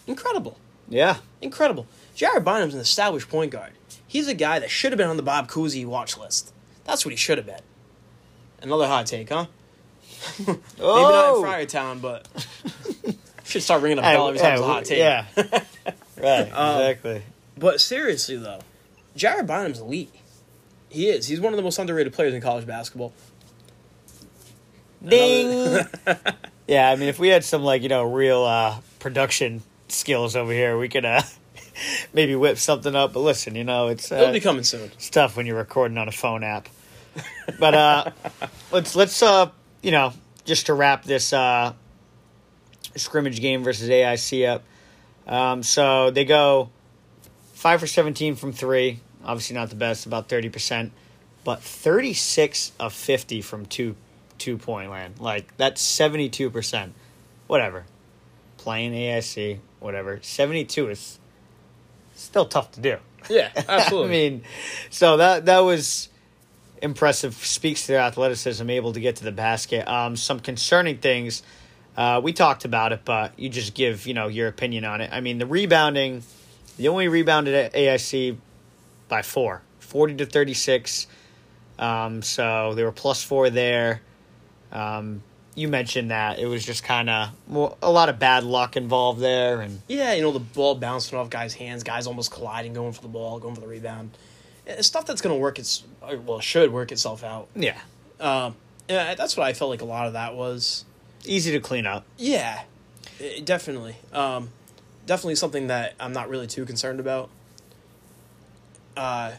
[0.06, 0.56] incredible,
[0.88, 1.86] Yeah, incredible.
[2.14, 3.72] Jared Bynum's an established point guard.
[4.06, 6.52] He's a guy that should have been on the Bob Cousy watch list.
[6.84, 7.60] That's what he should have been.
[8.62, 9.46] Another hot take, huh?
[10.38, 11.44] Maybe not Oh!
[11.44, 12.26] in Friartown, but
[13.44, 14.98] should start ringing a bell every time it's a hot take.
[14.98, 15.26] Yeah,
[16.16, 17.22] right, Um, exactly.
[17.56, 18.60] But seriously though,
[19.16, 20.12] Jared Bynum's elite.
[20.88, 21.26] He is.
[21.26, 23.12] He's one of the most underrated players in college basketball.
[25.06, 25.80] Ding.
[26.68, 30.52] yeah, I mean, if we had some like you know real uh, production skills over
[30.52, 31.22] here, we could uh,
[32.12, 33.12] maybe whip something up.
[33.12, 34.84] But listen, you know, it's It'll uh, be coming soon.
[34.94, 36.68] it's tough when you're recording on a phone app.
[37.58, 38.10] But uh,
[38.72, 39.50] let's let's uh,
[39.84, 40.12] you know
[40.44, 41.74] just to wrap this uh,
[42.96, 44.64] scrimmage game versus AIC up.
[45.26, 46.70] Um, so they go
[47.52, 49.00] five for seventeen from three.
[49.24, 50.92] Obviously not the best, about thirty percent,
[51.44, 53.94] but thirty six of fifty from two
[54.38, 55.20] two point land.
[55.20, 56.94] Like that's seventy two percent.
[57.46, 57.84] Whatever.
[58.56, 60.18] Playing AIC, whatever.
[60.22, 61.18] Seventy two is
[62.14, 62.96] still tough to do.
[63.28, 64.08] Yeah, absolutely.
[64.08, 64.42] I mean,
[64.88, 66.08] so that that was
[66.84, 67.34] impressive.
[67.34, 69.88] Speaks to their athleticism, able to get to the basket.
[69.88, 71.42] Um, some concerning things.
[71.96, 75.10] Uh, we talked about it, but you just give you know your opinion on it.
[75.12, 76.22] I mean, the rebounding.
[76.76, 78.36] The only rebounded at AIC
[79.08, 81.06] by four, 40 to thirty six.
[81.78, 84.00] Um, so they were plus four there.
[84.72, 85.22] Um,
[85.54, 87.30] you mentioned that it was just kind of
[87.80, 91.30] a lot of bad luck involved there, and Yeah, you know, the ball bouncing off
[91.30, 94.10] guys' hands, guys almost colliding, going for the ball, going for the rebound.
[94.80, 95.84] Stuff that's going to work its
[96.24, 97.48] well, should work itself out.
[97.54, 97.78] yeah,
[98.18, 98.56] Um,
[98.88, 100.84] yeah, that's what I felt like a lot of that was.
[101.26, 102.04] easy to clean up.
[102.16, 102.62] Yeah,
[103.20, 103.96] eh, definitely.
[104.12, 104.50] Um,
[105.06, 107.28] definitely something that I'm not really too concerned about.
[108.96, 109.32] Uh,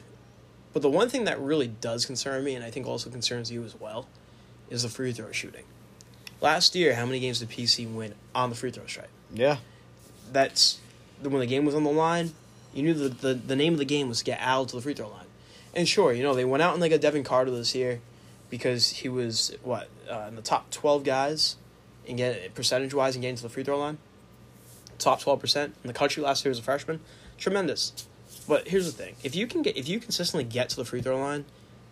[0.73, 3.63] but the one thing that really does concern me, and I think also concerns you
[3.63, 4.07] as well,
[4.69, 5.63] is the free throw shooting.
[6.41, 9.09] Last year, how many games did PC win on the free throw strike?
[9.33, 9.57] Yeah,
[10.31, 10.79] that's
[11.21, 12.33] when the game was on the line,
[12.75, 14.93] you knew the, the, the name of the game was get Al to the free
[14.93, 15.25] throw line.
[15.73, 18.01] And sure, you know, they went out and they got Devin Carter this year
[18.49, 21.55] because he was, what, uh, in the top 12 guys
[22.07, 23.97] and get percentage wise and getting to the free throw line.
[24.99, 26.99] Top 12% in the country last year as a freshman.
[27.37, 28.07] Tremendous.
[28.47, 31.01] But here's the thing if you can get if you consistently get to the free
[31.01, 31.45] throw line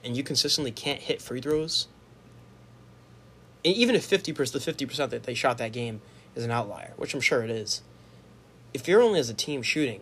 [0.04, 1.88] and you consistently can't hit free throws,
[3.63, 6.02] even if 50% the 50% that they shot that game
[6.36, 7.82] is an outlier, which I'm sure it is
[8.74, 10.02] if you're only as a team shooting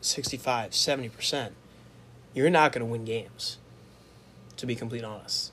[0.00, 1.50] 65 70%
[2.34, 3.58] you're not going to win games
[4.58, 5.52] to be complete honest.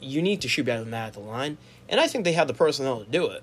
[0.00, 2.48] You need to shoot better than that at the line and i think they have
[2.48, 3.42] the personnel to do it.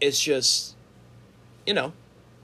[0.00, 0.74] It's just
[1.66, 1.92] you know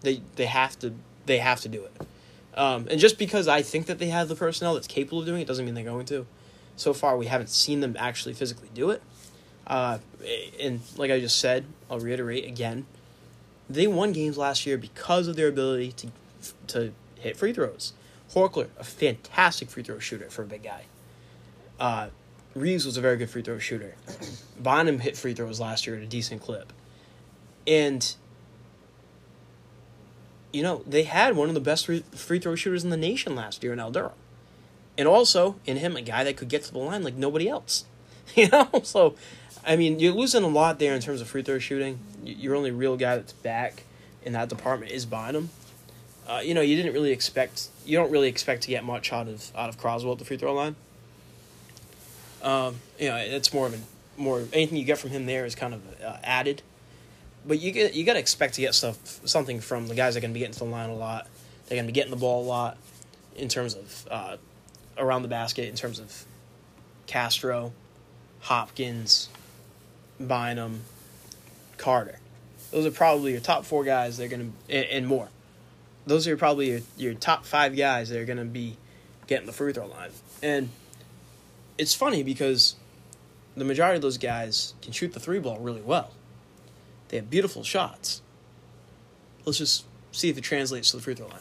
[0.01, 0.95] they they have to
[1.27, 2.07] they have to do it.
[2.55, 5.43] Um, and just because i think that they have the personnel that's capable of doing
[5.43, 6.27] it doesn't mean they're going to.
[6.77, 9.03] So far we haven't seen them actually physically do it.
[9.67, 9.99] Uh,
[10.59, 12.87] and like I just said, I'll reiterate again,
[13.71, 16.09] they won games last year because of their ability to
[16.69, 17.93] to hit free throws.
[18.33, 20.85] Horchler, a fantastic free throw shooter for a big guy.
[21.79, 22.09] Uh,
[22.55, 23.95] Reeves was a very good free throw shooter.
[24.63, 26.73] Bynum hit free throws last year at a decent clip.
[27.67, 28.15] And,
[30.53, 33.63] you know, they had one of the best free throw shooters in the nation last
[33.63, 34.13] year in Al Durham.
[34.97, 37.85] And also, in him, a guy that could get to the line like nobody else.
[38.37, 38.69] You know?
[38.85, 39.17] So,
[39.65, 41.99] I mean, you're losing a lot there in terms of free throw shooting.
[42.25, 43.85] Your only real guy that's back
[44.23, 45.51] in that department is Bynum.
[46.27, 49.29] Uh, you know, you didn't really expect you don't really expect to get much out
[49.29, 50.77] of out of Croswell at the free throw line.
[52.43, 53.79] Um, you know, it's more of a
[54.21, 56.63] more anything you get from him there is kind of uh, added,
[57.45, 60.21] but you get you got to expect to get stuff something from the guys that
[60.21, 61.27] are going to be getting to the line a lot.
[61.67, 62.77] They're going to be getting the ball a lot
[63.37, 64.37] in terms of uh,
[64.99, 66.25] around the basket in terms of
[67.07, 67.73] Castro,
[68.41, 69.29] Hopkins,
[70.21, 70.83] Bynum,
[71.77, 72.19] Carter.
[72.71, 74.17] Those are probably your top four guys.
[74.17, 75.29] They're gonna and, and more.
[76.07, 78.77] Those are probably your, your top five guys that are gonna be
[79.27, 80.11] getting the free throw line.
[80.43, 80.71] And
[81.79, 82.77] it's funny because
[83.57, 86.11] the majority of those guys can shoot the three ball really well.
[87.09, 88.23] They have beautiful shots.
[89.45, 91.41] Let's just see if it translates to the free throw line.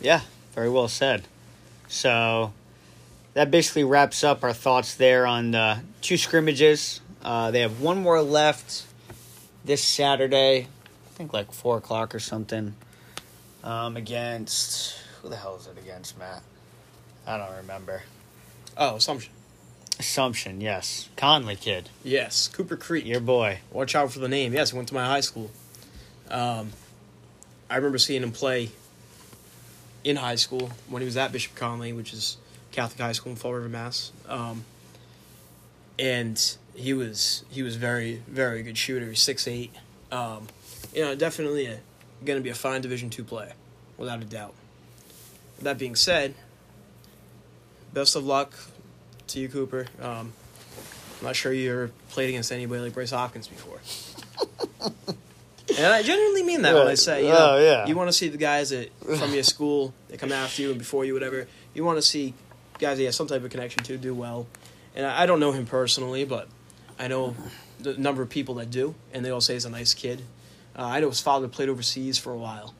[0.00, 0.20] Yeah,
[0.54, 1.24] very well said.
[1.88, 2.52] So
[3.34, 7.00] that basically wraps up our thoughts there on the two scrimmages.
[7.24, 8.84] Uh, they have one more left
[9.64, 10.68] this Saturday,
[11.06, 12.74] I think like four o'clock or something.
[13.62, 16.42] Um, against who the hell is it against, Matt?
[17.26, 18.02] I don't remember.
[18.76, 19.32] Oh, Assumption.
[19.98, 21.08] Assumption, yes.
[21.16, 23.06] Conley kid, Yes, Cooper Creek.
[23.06, 23.60] your boy.
[23.70, 24.52] Watch out for the name.
[24.52, 25.50] Yes, he went to my high school.
[26.28, 26.72] Um,
[27.70, 28.70] I remember seeing him play
[30.02, 32.36] in high school when he was at Bishop Connolly, which is
[32.72, 34.10] Catholic high school in Fall River, Mass.
[34.28, 34.64] Um,
[35.98, 39.08] and he was he was very very good shooter.
[39.08, 39.72] He's six eight.
[40.12, 40.46] Um,
[40.94, 41.66] you know, definitely
[42.24, 43.52] going to be a fine Division two player,
[43.98, 44.54] without a doubt.
[45.62, 46.34] That being said,
[47.92, 48.52] best of luck
[49.28, 49.86] to you, Cooper.
[50.00, 50.32] Um,
[51.20, 53.80] I'm not sure you ever played against anybody like Bryce Hopkins before.
[55.78, 57.86] and I genuinely mean that when I say, you know, Oh, yeah.
[57.86, 60.78] you want to see the guys that from your school that come after you and
[60.78, 61.46] before you, whatever.
[61.72, 62.34] You want to see
[62.78, 64.46] guys that you have some type of connection to do well.
[64.94, 66.48] And I I don't know him personally, but
[66.98, 67.34] I know
[67.80, 70.22] the number of people that do, and they all say he's a nice kid.
[70.76, 72.74] Uh, I know his father played overseas for a while.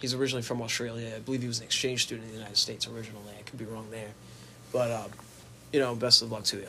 [0.00, 1.12] He's originally from Australia.
[1.14, 3.32] I believe he was an exchange student in the United States originally.
[3.38, 4.10] I could be wrong there,
[4.72, 5.10] but um,
[5.72, 6.68] you know, best of luck to you.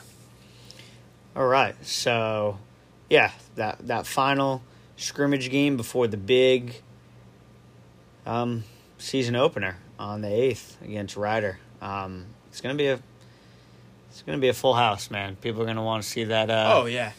[1.36, 2.59] All right, so
[3.09, 4.61] yeah, that that final
[4.97, 6.82] scrimmage game before the big
[8.26, 8.64] um,
[8.97, 11.59] season opener on the eighth against Rider.
[11.82, 12.99] Um, it's gonna be a
[14.14, 15.36] it's gonna be a full house, man.
[15.38, 16.51] People are gonna want to see that.
[16.51, 17.14] Uh, oh yeah,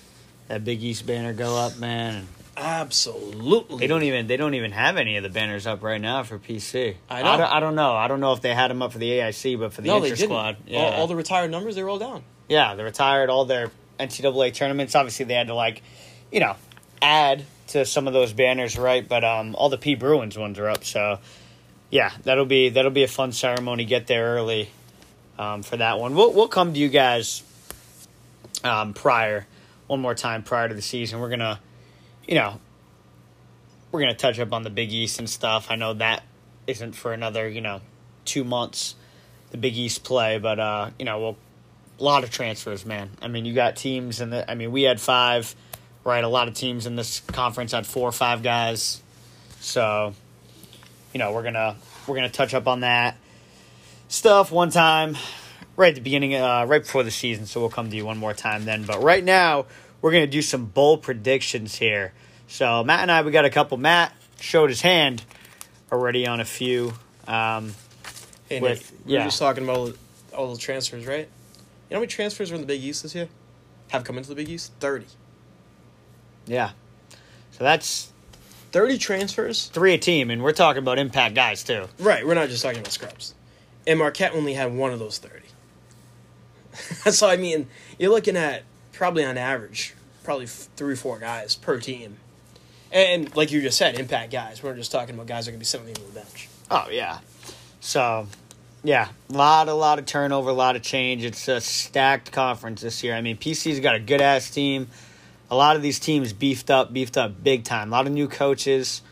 [0.47, 2.29] that Big East banner go up, man.
[2.57, 3.79] Absolutely.
[3.79, 6.39] They don't even they don't even have any of the banners up right now for
[6.39, 6.95] PC.
[7.11, 7.31] I know.
[7.31, 7.95] I don't, I don't know.
[7.95, 10.05] I don't know if they had them up for the AIC, but for the no,
[10.05, 12.23] intra squad, yeah, All, all the retired numbers they're all down.
[12.49, 14.95] yeah, they retired all their NCAA tournaments.
[14.95, 15.83] Obviously, they had to like,
[16.31, 16.55] you know,
[17.03, 19.07] add to some of those banners, right?
[19.07, 21.19] But um, all the P Bruins ones are up, so
[21.91, 23.85] yeah, that'll be that'll be a fun ceremony.
[23.85, 24.71] Get there early
[25.39, 26.15] um, for that one.
[26.15, 27.43] We'll we'll come to you guys
[28.63, 29.47] um, prior
[29.87, 31.21] one more time prior to the season.
[31.21, 31.61] We're gonna,
[32.27, 32.61] you know,
[33.93, 35.71] we're gonna touch up on the Big East and stuff.
[35.71, 36.23] I know that
[36.67, 37.81] isn't for another you know
[38.25, 38.95] two months
[39.51, 41.37] the Big East play, but uh, you know we'll
[42.01, 43.11] a lot of transfers, man.
[43.23, 44.51] I mean, you got teams in the.
[44.51, 45.55] I mean, we had five,
[46.03, 46.25] right?
[46.25, 49.01] A lot of teams in this conference had four or five guys.
[49.61, 50.15] So,
[51.13, 51.77] you know, we're gonna
[52.07, 53.17] we're gonna touch up on that
[54.15, 55.17] stuff one time,
[55.77, 57.47] right at the beginning, uh, right before the season.
[57.47, 58.85] So we'll come to you one more time then.
[58.85, 59.67] But right now,
[60.01, 62.13] we're gonna do some bold predictions here.
[62.47, 63.77] So Matt and I, we got a couple.
[63.77, 65.25] Matt showed his hand
[65.91, 66.95] already on a few.
[67.27, 67.75] Um,
[68.49, 69.21] Hey, With- we yeah.
[69.21, 69.97] were just talking about all the,
[70.37, 71.21] all the transfers, right?
[71.21, 71.25] You
[71.91, 73.29] know how many transfers are in the Big East this year?
[73.89, 74.73] Have come into the Big East?
[74.81, 75.07] 30.
[76.47, 76.71] yeah.
[77.53, 78.13] So that's
[78.73, 79.67] 30 transfers?
[79.69, 81.89] three a team, and we're talking about impact guys too.
[81.99, 83.35] Right, we're not just talking about scrubs.
[83.87, 85.45] And Marquette only had one of those 30.
[87.11, 87.69] so, I mean,
[87.99, 88.63] you're looking at
[88.93, 92.17] probably on average, probably three or four guys per team.
[92.91, 94.63] And like you just said, impact guys.
[94.63, 96.49] We're just talking about guys that are going to be sitting on the bench.
[96.71, 97.19] Oh yeah.
[97.81, 98.29] So,
[98.85, 101.25] yeah, a lot a lot of turnover, a lot of change.
[101.25, 103.15] It's a stacked conference this year.
[103.15, 104.89] I mean, PC's got a good ass team.
[105.51, 107.89] A lot of these teams beefed up, beefed up big time.
[107.89, 109.03] A lot of new coaches.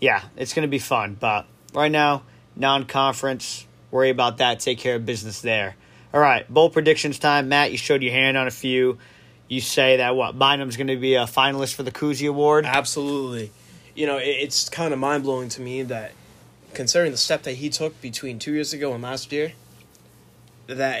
[0.00, 1.16] Yeah, it's going to be fun.
[1.18, 2.22] But right now,
[2.56, 3.66] non-conference.
[3.90, 4.60] Worry about that.
[4.60, 5.76] Take care of business there.
[6.12, 7.48] All right, bowl predictions time.
[7.48, 8.98] Matt, you showed your hand on a few.
[9.48, 12.66] You say that what Bynum's going to be a finalist for the Cousy Award.
[12.66, 13.50] Absolutely.
[13.94, 16.12] You know, it, it's kind of mind blowing to me that,
[16.74, 19.52] considering the step that he took between two years ago and last year,
[20.66, 21.00] that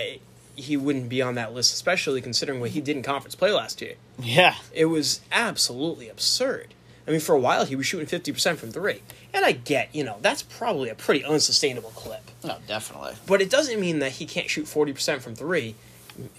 [0.56, 3.80] he wouldn't be on that list, especially considering what he did in conference play last
[3.80, 3.94] year.
[4.18, 6.74] Yeah, It was absolutely absurd.
[7.08, 9.00] I mean, for a while, he was shooting 50% from three.
[9.32, 12.20] And I get, you know, that's probably a pretty unsustainable clip.
[12.44, 13.14] no, definitely.
[13.26, 15.74] But it doesn't mean that he can't shoot 40% from three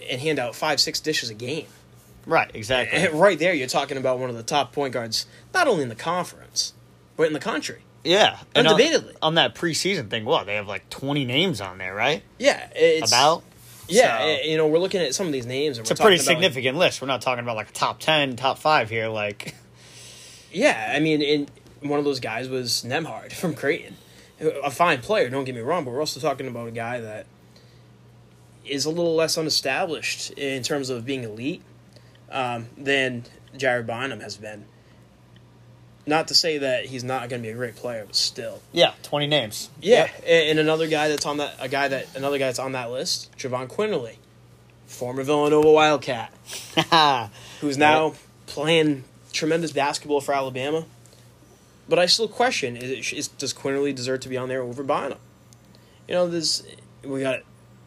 [0.08, 1.66] and hand out five, six dishes a game.
[2.26, 2.98] Right, exactly.
[2.98, 5.88] And right there, you're talking about one of the top point guards, not only in
[5.88, 6.72] the conference,
[7.16, 7.82] but in the country.
[8.04, 9.16] Yeah, and on- Undebatedly.
[9.20, 10.24] on, that preseason thing.
[10.24, 12.22] Well, they have like twenty names on there, right?
[12.38, 13.42] Yeah, it's About
[13.88, 16.04] Yeah, So- eh, you know, we're looking at some of these names, and it's we're
[16.04, 17.00] a pretty talking about, like- significant list.
[17.02, 19.08] We're not talking about like a top ten, top five here.
[19.08, 19.54] Like,
[20.52, 21.48] yeah, I mean, in,
[21.80, 23.96] one of those guys was Nembhard from Creighton,
[24.40, 25.30] a fine player.
[25.30, 27.26] Don't get me wrong, but we're also talking about a guy that
[28.64, 31.62] is a little less unestablished in terms of being elite
[32.30, 33.24] um, than
[33.56, 34.64] Jared Bynum has been.
[36.06, 38.60] Not to say that he's not going to be a great player, but still.
[38.72, 39.70] yeah, twenty names.
[39.80, 42.72] Yeah, and and another guy that's on that a guy that another guy that's on
[42.72, 44.16] that list, Jahvon Quinerly,
[44.86, 46.32] former Villanova Wildcat,
[47.60, 48.14] who's now
[48.46, 50.84] playing tremendous basketball for Alabama.
[51.88, 54.82] But I still question: is, it, is does Quinerly deserve to be on there over
[54.82, 55.18] Bynum?
[56.06, 56.62] You know, this
[57.04, 57.40] we got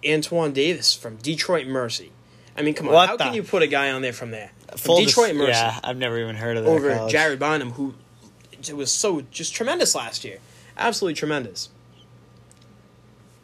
[0.08, 2.12] Antoine Davis from Detroit Mercy.
[2.58, 4.32] I mean, come on, What how the- can you put a guy on there from
[4.32, 6.70] there from Full dis- Detroit Mercy Yeah, I've never even heard of that.
[6.70, 7.12] over college.
[7.12, 7.96] Jared Bynum, who
[8.74, 10.38] was so just tremendous last year,
[10.78, 11.70] absolutely tremendous.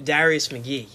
[0.02, 0.88] Darius McGhee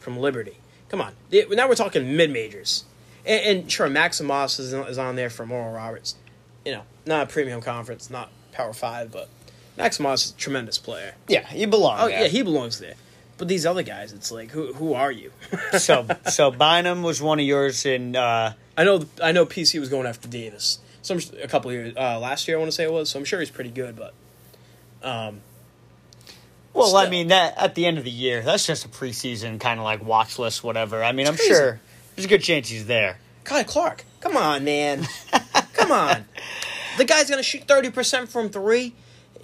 [0.00, 0.58] from Liberty.
[0.88, 2.84] Come on, now we're talking mid majors,
[3.26, 6.14] and, and sure, Maximus is, is on there from Oral Roberts.
[6.68, 9.30] You know, not a premium conference, not Power Five, but
[9.78, 11.14] Maximus is a tremendous player.
[11.26, 12.02] Yeah, he belongs.
[12.02, 12.24] Oh there.
[12.24, 12.92] yeah, he belongs there.
[13.38, 15.32] But these other guys, it's like, who who are you?
[15.78, 19.88] so so Bynum was one of yours and Uh, I know I know PC was
[19.88, 20.78] going after Davis.
[21.00, 23.08] Some a couple of years uh, last year I want to say it was.
[23.08, 24.12] So I'm sure he's pretty good, but
[25.02, 25.40] um,
[26.74, 29.80] well, I mean that at the end of the year, that's just a preseason kind
[29.80, 31.02] of like watch list, whatever.
[31.02, 31.54] I mean, I'm crazy.
[31.54, 31.80] sure
[32.14, 33.18] there's a good chance he's there.
[33.44, 35.06] Kyle Clark, come on, man,
[35.78, 36.24] come on.
[36.98, 38.94] The guy's gonna shoot thirty percent from three,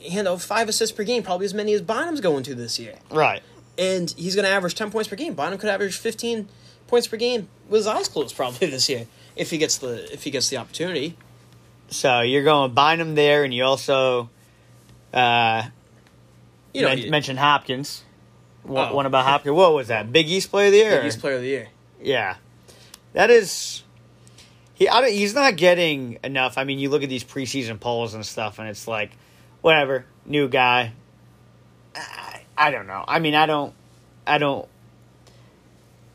[0.01, 2.97] you know, five assists per game, probably as many as Bynum's going to this year,
[3.11, 3.43] Right.
[3.79, 5.35] and he's gonna average ten points per game.
[5.35, 6.49] Bynum could average fifteen
[6.89, 9.07] points per game with his eyes closed, probably this year
[9.37, 11.17] if he gets the if he gets the opportunity.
[11.89, 14.31] So you're going Bynum there, and you also,
[15.13, 15.65] uh,
[16.73, 18.03] You know, Men- you- mentioned Hopkins.
[18.65, 18.95] One, Oh.
[18.97, 19.55] one about Hopkins.
[19.55, 20.13] What was that?
[20.13, 20.97] Big East Player of the Year.
[20.97, 21.69] Big East Player of the Year.
[22.03, 22.35] Yeah,
[23.13, 23.84] that is.
[24.75, 26.59] He he's not getting enough.
[26.59, 29.13] I mean, you look at these preseason polls and stuff, and it's like,
[29.61, 30.93] whatever, new guy.
[31.95, 33.05] I, I don't know.
[33.07, 33.73] I mean, I don't,
[34.27, 34.69] I don't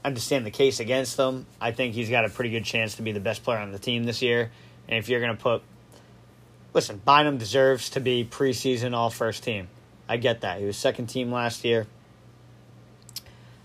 [0.03, 1.45] understand the case against him.
[1.61, 3.79] I think he's got a pretty good chance to be the best player on the
[3.79, 4.51] team this year.
[4.87, 5.61] And if you're to put,
[6.73, 9.69] listen, Bynum deserves to be preseason All First Team.
[10.07, 10.59] I get that.
[10.59, 11.87] He was second team last year.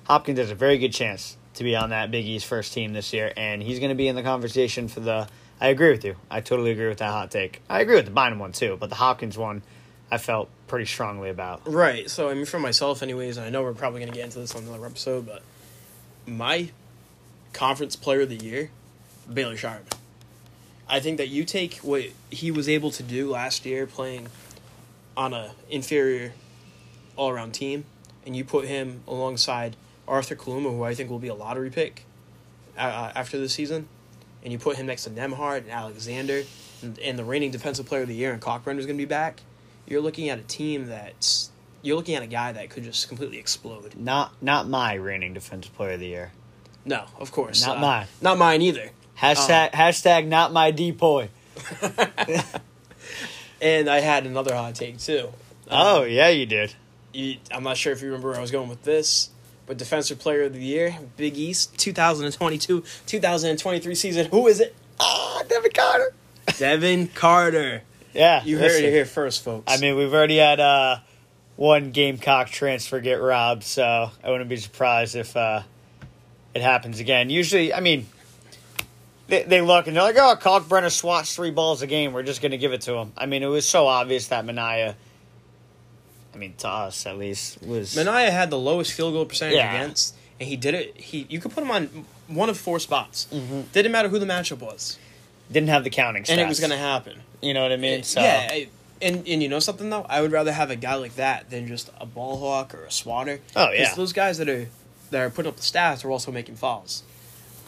[0.05, 3.13] Hopkins has a very good chance to be on that Big East first team this
[3.13, 5.29] year, and he's going to be in the conversation for the.
[5.61, 6.17] I agree with you.
[6.31, 7.63] I totally agree with that hot take.
[7.71, 9.63] I agree with the Bynum one too, but the Hopkins one,
[10.11, 11.63] I felt pretty strongly about.
[11.67, 12.11] Right.
[12.11, 14.41] So I mean, for myself, anyways, and I know we're probably going to get into
[14.41, 15.43] this on another episode, but
[16.27, 16.71] my
[17.53, 18.71] conference player of the year,
[19.33, 19.95] Baylor Sharp.
[20.87, 24.29] I think that you take what he was able to do last year, playing
[25.17, 26.33] on a inferior
[27.17, 27.85] all around team,
[28.27, 29.77] and you put him alongside
[30.07, 32.05] Arthur Kaluma, who I think will be a lottery pick
[32.77, 33.89] uh, after this season,
[34.43, 36.43] and you put him next to Nembhard and Alexander,
[36.83, 39.09] and, and the reigning defensive player of the year, and Cockburn is going to be
[39.09, 39.41] back.
[39.87, 41.51] You're looking at a team that's
[41.83, 43.95] you're looking at a guy that could just completely explode.
[43.97, 46.33] Not not my reigning defensive player of the year.
[46.87, 48.07] No, of course, Not uh, mine.
[48.21, 48.91] Not mine either.
[49.19, 51.29] Hashtag hashtag not my depoy.
[53.65, 55.31] And I had another hot take too.
[55.71, 56.75] Oh yeah, you did.
[57.15, 59.31] You, I'm not sure if you remember where I was going with this,
[59.67, 64.27] but defensive player of the year, Big East, 2022, 2023 season.
[64.27, 64.75] Who is it?
[65.01, 66.15] Ah, Devin Carter.
[66.59, 67.83] Devin Carter.
[68.13, 68.85] Yeah, You heard listen.
[68.85, 69.65] it here first, folks.
[69.73, 70.99] I mean, we've already had uh,
[71.57, 75.63] one Gamecock transfer get robbed, so I wouldn't be surprised if uh,
[76.55, 77.29] it happens again.
[77.31, 78.07] Usually, I mean,
[79.27, 82.13] they, they look and they're like, oh, Kalkbrenner swats three balls a game.
[82.13, 83.13] We're just going to give it to him.
[83.17, 84.95] I mean, it was so obvious that Minaya,
[86.35, 87.97] I mean, to us at least, was.
[87.97, 89.75] Minaya had the lowest field goal percentage Yeah.
[89.75, 90.97] against, and he did it.
[90.97, 93.27] He you could put him on one of four spots.
[93.33, 93.63] Mm-hmm.
[93.73, 94.99] Didn't matter who the matchup was,
[95.51, 96.31] didn't have the counting stats.
[96.31, 97.21] and it was going to happen.
[97.43, 98.03] You know what I mean?
[98.03, 98.69] So, Yeah, I-
[99.03, 101.67] and and you know something though, I would rather have a guy like that than
[101.67, 103.41] just a ball hawk or a swatter.
[103.55, 103.95] Oh, 'Cause yeah.
[103.95, 104.69] those guys that are
[105.11, 107.03] that are putting up the stats are also making fouls.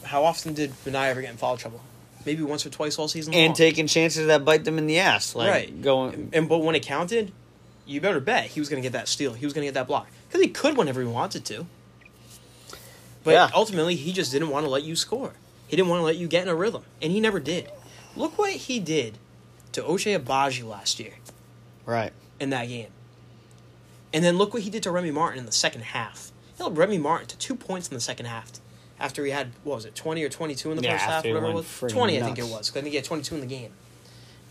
[0.05, 1.81] How often did Benai ever get in foul trouble?
[2.25, 3.55] Maybe once or twice all season And long.
[3.57, 5.35] taking chances that bite them in the ass.
[5.35, 6.31] Like right Going.
[6.33, 7.33] and but when it counted,
[7.87, 9.35] you better bet he was going to get that steal.
[9.35, 11.67] He was going to get that block because he could whenever he wanted to.
[13.25, 13.51] But Yeah.
[13.55, 15.33] ultimately, he just didn't want to let you score.
[15.67, 17.71] He didn't want to let you get in a rhythm, and he never did.
[18.15, 19.19] Look what he did
[19.73, 21.15] to Ochai Agbaji last year
[21.85, 22.13] Right.
[22.39, 22.89] in that game.
[24.15, 26.31] And then look what he did to Remy Martin in the second half.
[26.57, 28.53] He held Remy Martin to two points in the second half.
[28.99, 31.47] After he had, what was it, 20 or 22 in the Yeah, first half, whatever
[31.49, 31.67] it was?
[31.67, 32.71] friggin' 20, I think it was.
[32.71, 33.73] I think he had 22 in the game.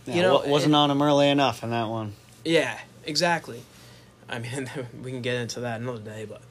[0.06, 2.14] Yeah, You know, wa- wasn't and- on him early enough in that one.
[2.44, 3.62] Yeah, exactly.
[4.28, 4.68] I mean,
[5.02, 6.42] we can get into that another day, but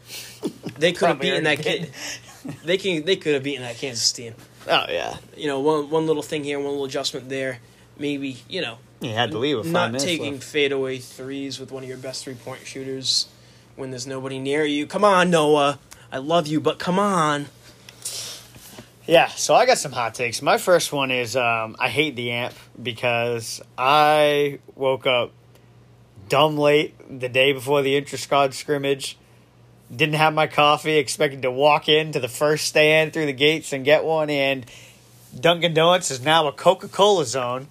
[0.78, 1.92] they could have beaten that kid.
[2.64, 3.04] They can.
[3.04, 4.34] They could have beaten that Kansas team.
[4.68, 5.18] Oh yeah.
[5.36, 7.60] You know, one one little thing here, one little adjustment there.
[7.98, 10.44] Maybe you know, He had to leave with not taking left.
[10.46, 13.28] fadeaway threes with one of your best three point shooters
[13.76, 14.86] when there's nobody near you.
[14.86, 15.80] Come on, Noah.
[16.12, 17.48] I love you, but come on.
[19.08, 20.42] Yeah, so I got some hot takes.
[20.42, 25.32] My first one is um, I hate the amp because I woke up
[26.30, 29.18] dumb late the day before the inter squad scrimmage.
[29.96, 33.86] Didn't have my coffee, expected to walk into the first stand through the gates and
[33.86, 34.66] get one, and
[35.40, 37.68] Dunkin' Donuts is now a Coca Cola zone,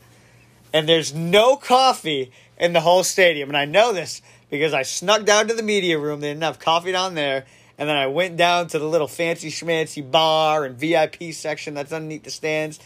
[0.72, 3.48] and there's no coffee in the whole stadium.
[3.48, 6.20] And I know this because I snuck down to the media room.
[6.20, 7.44] They didn't have coffee down there.
[7.76, 11.92] And then I went down to the little fancy schmancy bar and VIP section that's
[11.92, 12.78] underneath the stands.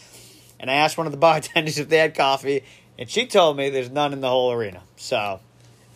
[0.59, 2.63] And I asked one of the bartenders if they had coffee.
[2.97, 4.81] And she told me there's none in the whole arena.
[4.95, 5.39] So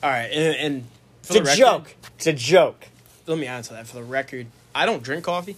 [0.04, 0.88] All right, and, and
[1.22, 1.96] it's a record, joke.
[2.18, 2.88] It's a joke.
[3.26, 4.48] let me answer that for the record.
[4.76, 5.56] I don't drink coffee.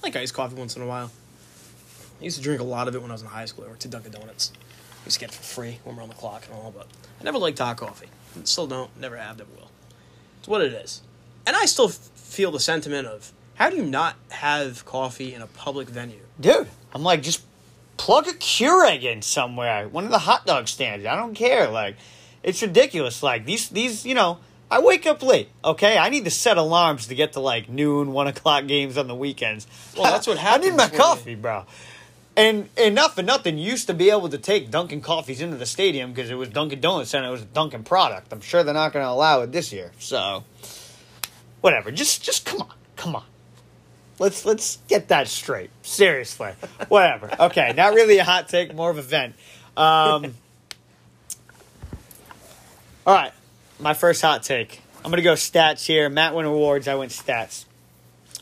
[0.00, 1.10] I like iced coffee once in a while.
[2.20, 3.64] I used to drink a lot of it when I was in high school.
[3.64, 4.52] I worked at Dunkin' Donuts.
[5.02, 6.86] I used to get it for free when we're on the clock and all, but
[7.20, 8.06] I never liked hot coffee.
[8.44, 8.96] Still don't.
[8.96, 9.38] Never have.
[9.38, 9.70] Never will.
[10.38, 11.02] It's what it is.
[11.44, 15.42] And I still f- feel the sentiment of how do you not have coffee in
[15.42, 16.20] a public venue?
[16.38, 17.42] Dude, I'm like, just
[17.96, 19.88] plug a Keurig in somewhere.
[19.88, 21.04] One of the hot dog stands.
[21.06, 21.68] I don't care.
[21.68, 21.96] Like,
[22.42, 23.22] it's ridiculous.
[23.22, 24.38] Like, these, these, you know,
[24.70, 25.98] I wake up late, okay?
[25.98, 29.14] I need to set alarms to get to, like, noon, 1 o'clock games on the
[29.14, 29.66] weekends.
[29.96, 30.64] Well, that's what happened.
[30.66, 31.64] I need my coffee, bro.
[32.36, 36.12] And enough for nothing, used to be able to take Dunkin' coffees into the stadium
[36.12, 38.32] because it was Dunkin' Donuts and it was a Dunkin' product.
[38.32, 39.90] I'm sure they're not going to allow it this year.
[39.98, 40.44] So,
[41.60, 41.90] whatever.
[41.90, 43.24] Just, just come on, come on.
[44.20, 45.70] Let's let's get that straight.
[45.80, 46.52] Seriously,
[46.88, 47.30] whatever.
[47.40, 49.34] Okay, not really a hot take, more of a vent.
[49.78, 50.34] Um,
[53.06, 53.32] all right,
[53.78, 54.80] my first hot take.
[55.04, 56.08] I'm gonna go stats here.
[56.08, 56.86] Matt went awards.
[56.88, 57.64] I went stats.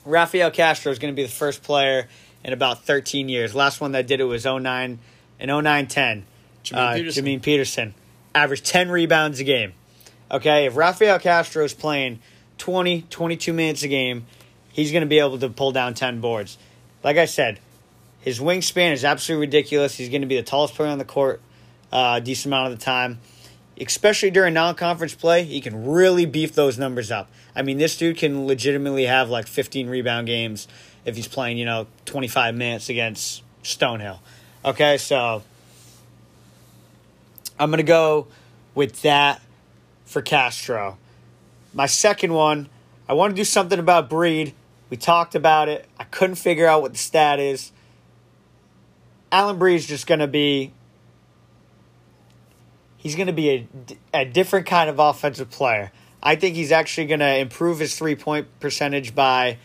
[0.04, 2.09] Rafael Castro is going to be the first player
[2.42, 3.54] in about 13 years.
[3.54, 4.98] Last one that did it was 09
[5.38, 6.22] and 09-10.
[6.62, 7.40] Jamine Uh, Peterson.
[7.40, 7.94] Peterson
[8.34, 9.74] averaged 10 rebounds a game.
[10.30, 12.20] Okay, if Rafael Castro is playing
[12.56, 14.24] 20, 22 minutes a game,
[14.72, 16.56] he's going to be able to pull down 10 boards.
[17.04, 17.61] Like I said,
[18.20, 19.96] his wingspan is absolutely ridiculous.
[19.96, 21.42] He's going to be the tallest player on the court
[21.92, 23.18] uh, a decent amount of the time.
[23.81, 27.31] Especially during non conference play, he can really beef those numbers up.
[27.55, 30.66] I mean, this dude can legitimately have like 15 rebound games
[31.05, 34.18] if he's playing, you know, 25 minutes against Stonehill.
[34.64, 35.43] Okay, so
[37.59, 38.26] I'm going to go
[38.74, 39.41] with that
[40.05, 40.99] for Castro.
[41.72, 42.68] My second one,
[43.09, 44.55] I want to do something about Breed.
[44.91, 45.87] We talked about it.
[45.99, 47.72] I couldn't figure out what the stat is.
[49.31, 50.72] Alyn Breed's just going to be
[52.99, 53.68] he's going to be a,
[54.12, 55.90] a different kind of offensive player.
[56.22, 59.57] I think he's actually going to improve his three point percentage by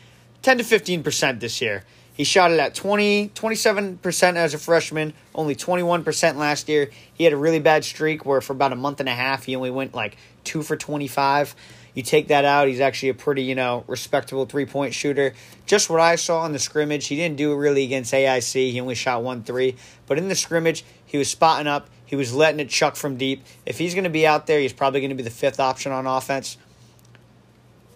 [0.43, 1.83] 10 to 15% this year.
[2.13, 6.91] He shot it at 20, 27% as a freshman, only 21% last year.
[7.15, 9.55] He had a really bad streak where for about a month and a half he
[9.55, 11.55] only went like 2 for 25.
[11.93, 15.33] You take that out, he's actually a pretty, you know, respectable three-point shooter.
[15.65, 18.71] Just what I saw in the scrimmage, he didn't do it really against AIC.
[18.71, 19.75] He only shot 1-3,
[20.07, 23.43] but in the scrimmage, he was spotting up, he was letting it chuck from deep.
[23.65, 25.91] If he's going to be out there, he's probably going to be the fifth option
[25.91, 26.57] on offense.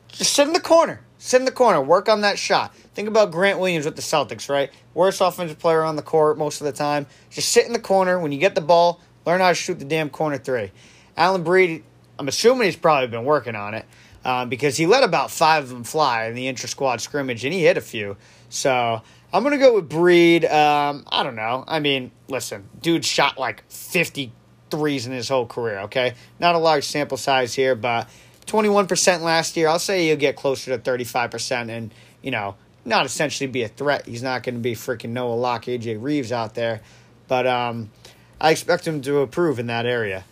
[0.09, 1.01] Just sit in the corner.
[1.19, 1.81] Sit in the corner.
[1.81, 2.75] Work on that shot.
[2.93, 4.71] Think about Grant Williams with the Celtics, right?
[4.93, 7.05] Worst offensive player on the court most of the time.
[7.29, 8.19] Just sit in the corner.
[8.19, 10.71] When you get the ball, learn how to shoot the damn corner three.
[11.17, 11.83] Alyn Breed,
[12.19, 13.85] I'm assuming he's probably been working on it
[14.25, 17.53] um, because he let about five of them fly in the intra squad scrimmage and
[17.53, 18.17] he hit a few.
[18.49, 19.01] So
[19.33, 20.45] I'm going to go with Breed.
[20.45, 21.63] Um, I don't know.
[21.67, 24.31] I mean, listen, dude shot like 50
[24.69, 26.15] threes in his whole career, okay?
[26.39, 28.09] Not a large sample size here, but
[28.45, 29.67] 21% last year.
[29.67, 32.55] I'll say he'll get closer to 35% and, you know,
[32.85, 34.05] not essentially be a threat.
[34.05, 36.81] He's not going to be freaking Noah Locke, AJ Reeves out there.
[37.27, 37.91] But um,
[38.39, 40.23] I expect him to improve in that area.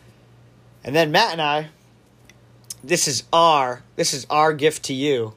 [0.83, 1.69] And then Matt and I,
[2.85, 5.33] this is our this is our gift to you,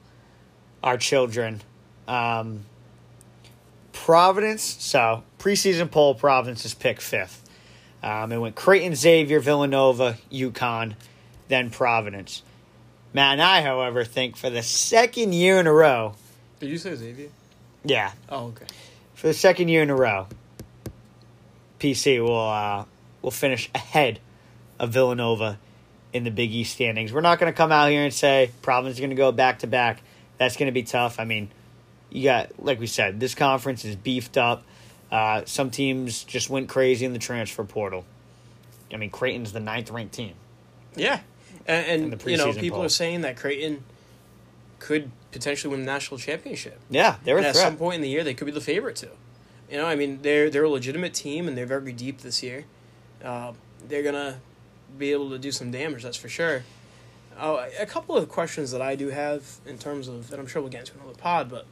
[0.82, 1.60] our children.
[2.06, 2.64] Um,
[3.92, 7.44] Providence, so preseason poll, Providence is picked fifth.
[8.02, 10.94] Um, it went Creighton, Xavier, Villanova, UConn,
[11.48, 12.42] then Providence.
[13.12, 16.14] Matt and I, however, think for the second year in a row,
[16.60, 17.28] Did you say Xavier?
[17.84, 18.66] yeah, Oh, okay.
[19.14, 20.26] for the second year in a row,
[21.80, 22.84] PC will uh,
[23.20, 24.20] will finish ahead
[24.78, 25.58] of Villanova
[26.12, 27.12] in the Big East standings.
[27.12, 29.60] We're not going to come out here and say Providence is going to go back
[29.60, 30.02] to back.
[30.38, 31.18] That's going to be tough.
[31.18, 31.50] I mean,
[32.10, 34.64] you got like we said, this conference is beefed up.
[35.10, 38.04] Uh, some teams just went crazy in the transfer portal.
[38.92, 40.34] I mean, Creighton's the ninth ranked team.
[40.96, 41.20] Yeah,
[41.66, 42.86] and, and you know people poll.
[42.86, 43.84] are saying that Creighton
[44.78, 46.78] could potentially win the national championship.
[46.90, 49.10] Yeah, they're at some point in the year, they could be the favorite too.
[49.70, 52.64] You know, I mean, they're they're a legitimate team and they're very deep this year.
[53.22, 53.52] Uh,
[53.86, 54.40] they're gonna
[54.96, 56.64] be able to do some damage, that's for sure.
[57.40, 60.60] Oh, a couple of questions that I do have in terms of, and I'm sure
[60.60, 61.66] we'll get into another pod, but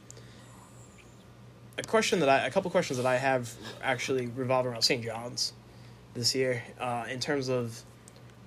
[1.77, 3.53] a question that I, a couple questions that I have
[3.83, 5.03] actually revolve around St.
[5.03, 5.53] John's
[6.13, 7.81] this year, uh, in terms of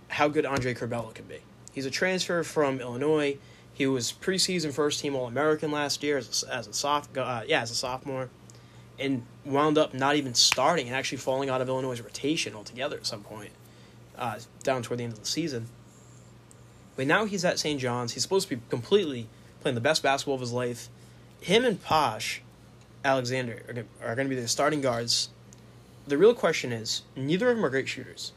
[0.09, 1.39] how good Andre Curbelo can be.
[1.73, 3.39] He's a transfer from Illinois.
[3.73, 7.43] He was preseason first team All American last year as a, as a soph- uh,
[7.47, 8.29] yeah as a sophomore,
[8.99, 13.07] and wound up not even starting and actually falling out of Illinois' rotation altogether at
[13.07, 13.53] some point,
[14.21, 15.67] uh, down toward the end of the season.
[16.95, 17.81] But now he's at St.
[17.81, 18.13] John's.
[18.13, 19.27] He's supposed to be completely
[19.61, 20.89] playing the best basketball of his life.
[21.41, 22.43] Him and Posh
[23.05, 25.31] Alexander are, going to be the starting guards.
[26.07, 28.33] The real question is neither of them are great shooters.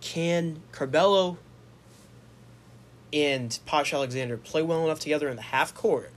[0.00, 1.36] Can Curbelo
[3.12, 6.10] and Posh Alexander play well enough together in the half court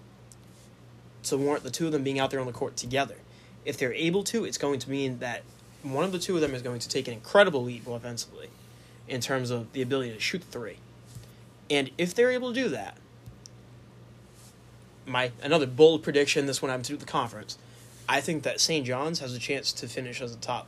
[1.24, 3.18] to warrant the two of them being out there on the court together?
[3.66, 5.44] If they're able to, it's going to mean that
[5.84, 8.50] one of the two of them is going to take an incredible leap offensively
[9.08, 10.78] in terms of the ability to shoot three.
[11.70, 12.98] And if they're able to do that,
[15.06, 17.58] my another bold prediction, this one I'm to do with the conference,
[18.08, 18.86] I think that St.
[18.86, 20.68] John's has a chance to finish as a top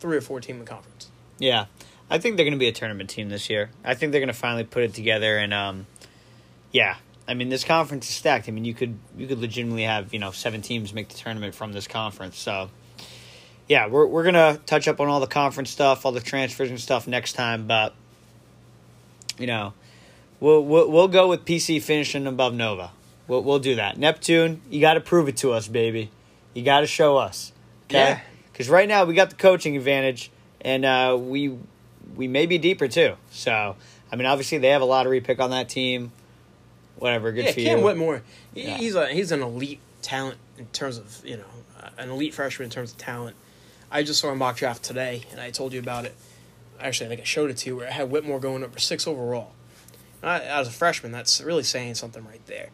[0.00, 1.08] three or four team in the conference.
[1.38, 1.66] Yeah,
[2.10, 3.70] I think they're going to be a tournament team this year.
[3.84, 5.86] I think they're going to finally put it together, and um,
[6.72, 6.96] yeah,
[7.28, 8.48] I mean this conference is stacked.
[8.48, 11.54] I mean you could you could legitimately have you know seven teams make the tournament
[11.54, 12.38] from this conference.
[12.38, 12.70] So
[13.68, 16.80] yeah, we're we're gonna touch up on all the conference stuff, all the transfers and
[16.80, 17.94] stuff next time, but
[19.38, 19.72] you know
[20.40, 22.90] we'll we'll, we'll go with PC finishing above Nova.
[23.28, 23.98] We'll we'll do that.
[23.98, 26.10] Neptune, you got to prove it to us, baby.
[26.54, 27.52] You got to show us.
[27.90, 27.98] Okay.
[27.98, 28.20] Yeah.
[28.52, 31.56] Because right now we got the coaching advantage, and uh, we
[32.14, 33.14] we may be deeper too.
[33.30, 33.76] So
[34.10, 36.12] I mean, obviously they have a lottery pick on that team.
[36.98, 37.84] Whatever, good yeah, for Cam you.
[37.84, 38.22] Whitmore,
[38.54, 38.76] he- Yeah.
[38.78, 41.44] he's a he's an elite talent in terms of you know
[41.82, 43.36] uh, an elite freshman in terms of talent.
[43.90, 46.14] I just saw a mock draft today, and I told you about it.
[46.80, 49.06] Actually, I think I showed it to you where I had Whitmore going number six
[49.06, 49.52] overall.
[50.22, 52.70] I, as a freshman, that's really saying something right there.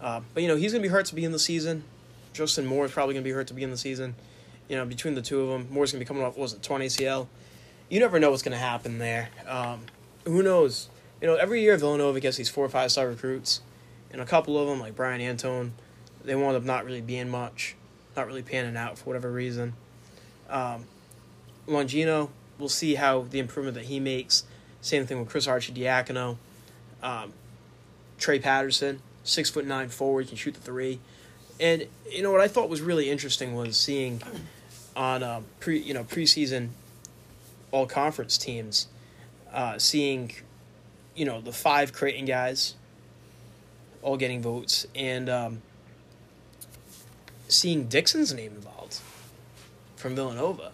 [0.00, 1.84] Uh, but you know he's going to be hurt to begin the season.
[2.32, 4.14] Justin Moore is probably going to be hurt to begin the season.
[4.68, 6.62] You know between the two of them, Moore's going to be coming off was it
[6.62, 7.28] torn ACL.
[7.88, 9.30] You never know what's going to happen there.
[9.46, 9.82] Um,
[10.24, 10.88] who knows?
[11.20, 13.62] You know every year Villanova gets these four or five star recruits,
[14.10, 15.72] and a couple of them like Brian Antoine,
[16.24, 17.76] they wound up not really being much,
[18.16, 19.74] not really panning out for whatever reason.
[20.48, 20.84] Um,
[21.66, 24.44] Longino, we'll see how the improvement that he makes.
[24.80, 26.36] Same thing with Chris Arcidiacono.
[27.02, 27.32] Um,
[28.18, 31.00] Trey Patterson, six foot nine forward, can shoot the three.
[31.58, 34.22] And you know what I thought was really interesting was seeing
[34.94, 36.68] on um, pre you know preseason
[37.72, 38.88] all conference teams,
[39.52, 40.32] uh, seeing
[41.14, 42.74] you know the five Creighton guys
[44.02, 45.62] all getting votes and um,
[47.48, 48.75] seeing Dixon's name involved
[50.06, 50.70] from Villanova.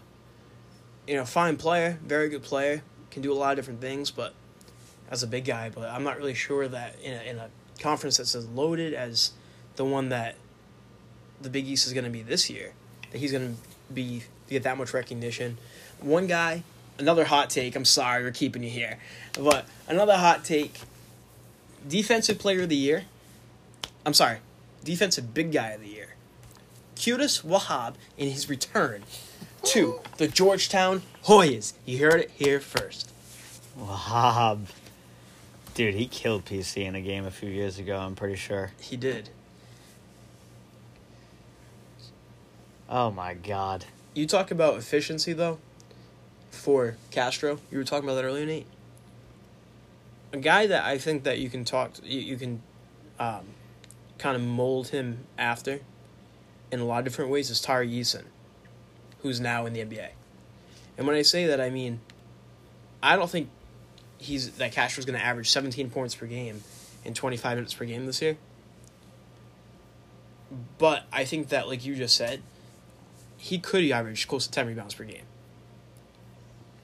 [1.09, 4.35] You know, fine player, very good player, can do a lot of different things, but
[5.11, 7.49] as a big guy, but I'm not really sure that in a, in a
[7.81, 9.33] conference that's as loaded as
[9.77, 10.35] the one that
[11.41, 12.75] the Big East is going to be this year,
[13.11, 15.57] that he's going to be get that much recognition.
[16.01, 16.63] One guy,
[16.99, 17.75] another hot take.
[17.75, 18.99] I'm sorry, we're keeping you here,
[19.41, 20.79] but another hot take.
[21.89, 23.05] Defensive Player of the Year.
[24.05, 24.41] I'm sorry,
[24.85, 26.02] Defensive Big Guy of the Year.
[27.03, 29.03] Qudus Wahab in his return
[29.65, 31.73] to the Georgetown Hoyas.
[31.85, 33.11] You heard it here first.
[33.77, 34.67] Wahab.
[35.75, 38.71] Dude, he killed PC in a game a few years ago, I'm pretty sure.
[38.81, 39.31] He did.
[42.89, 43.87] Oh my god.
[44.15, 45.59] You talk about efficiency though.
[46.53, 48.67] For Castro, you were talking about that earlier, Nate.
[50.33, 52.63] A guy that I think that you can talk, to, you, you can,
[53.19, 53.41] um,
[54.19, 55.81] kind of mold him after,
[56.73, 58.25] in a lot of different ways is Tari Eason,
[59.21, 60.09] who's now in the NBA.
[60.97, 62.01] And when I say that, I mean,
[63.03, 63.51] I don't think
[64.19, 66.63] he's that Castro's going to average 17 points per game
[67.05, 68.39] in 25 minutes per game this year.
[70.79, 72.43] But I think that, like you just said,
[73.37, 75.25] he could average close to 10 rebounds per game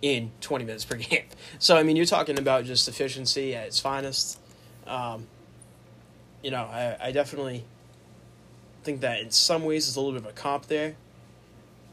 [0.03, 1.25] in 20 minutes per game.
[1.59, 4.39] So, I mean, you're talking about just efficiency at its finest.
[4.87, 5.27] Um,
[6.43, 7.65] you know, I, I definitely
[8.89, 10.95] think that in some ways it's a little bit of a comp there.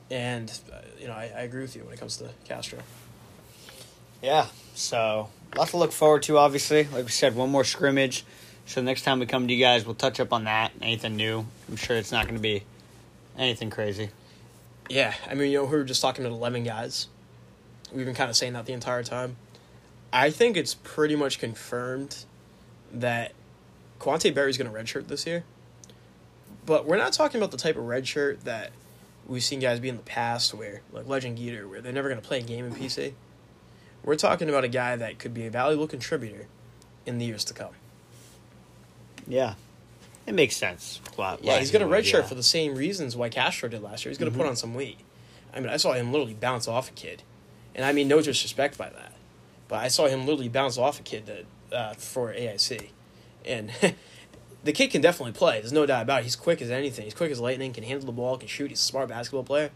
[0.09, 2.79] And, uh, you know, I, I agree with you when it comes to Castro.
[4.23, 5.27] Yeah, so
[5.57, 6.85] lots to look forward to, obviously.
[6.85, 8.23] Like we said, one more scrimmage.
[8.65, 10.71] So next time we come to you guys, we'll touch up on that.
[10.81, 11.45] Anything new.
[11.67, 12.63] I'm sure it's not going to be
[13.37, 14.09] anything crazy.
[14.89, 17.09] Yeah, I mean, you know, we were just talking to 11 guys.
[17.91, 19.35] We've been kind of saying that the entire time.
[20.13, 22.23] I think it's pretty much confirmed
[22.93, 23.33] that
[23.99, 25.43] Quante Berry's going to redshirt this year.
[26.65, 28.71] But we're not talking about the type of red shirt that
[29.27, 32.21] we've seen guys be in the past, where like Legend Geeter, where they're never going
[32.21, 33.13] to play a game in PC.
[34.03, 36.47] We're talking about a guy that could be a valuable contributor
[37.05, 37.71] in the years to come.
[39.27, 39.55] Yeah,
[40.27, 41.01] it makes sense.
[41.17, 42.21] Yeah, he's going to redshirt yeah.
[42.23, 44.11] for the same reasons why Castro did last year.
[44.11, 44.99] He's going to put on some weight.
[45.53, 47.23] I mean, I saw him literally bounce off a kid,
[47.73, 49.13] and I mean no disrespect by that,
[49.67, 52.89] but I saw him literally bounce off a kid that, uh, for AIC,
[53.45, 53.71] and
[54.65, 55.61] the kid can definitely play.
[55.61, 56.23] There's no doubt about it.
[56.23, 57.05] He's quick as anything.
[57.05, 57.71] He's quick as lightning.
[57.71, 58.37] Can handle the ball.
[58.37, 58.71] Can shoot.
[58.71, 59.69] He's a smart basketball player.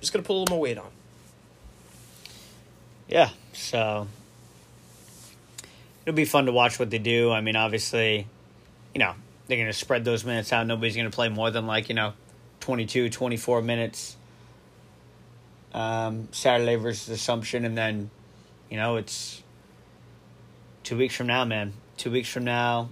[0.00, 0.90] Just going to put a little more weight on.
[3.06, 4.08] Yeah, so
[6.06, 7.30] it'll be fun to watch what they do.
[7.30, 8.26] I mean, obviously,
[8.94, 9.14] you know,
[9.46, 10.66] they're to spread those minutes out.
[10.66, 12.14] Nobody's to play more than like, you know,
[12.60, 14.16] 22, 24 minutes
[15.74, 17.66] um, Saturday versus Assumption.
[17.66, 18.10] And then,
[18.70, 19.42] you know, it's
[20.82, 21.74] two weeks from now, man.
[21.98, 22.88] Two weeks from now,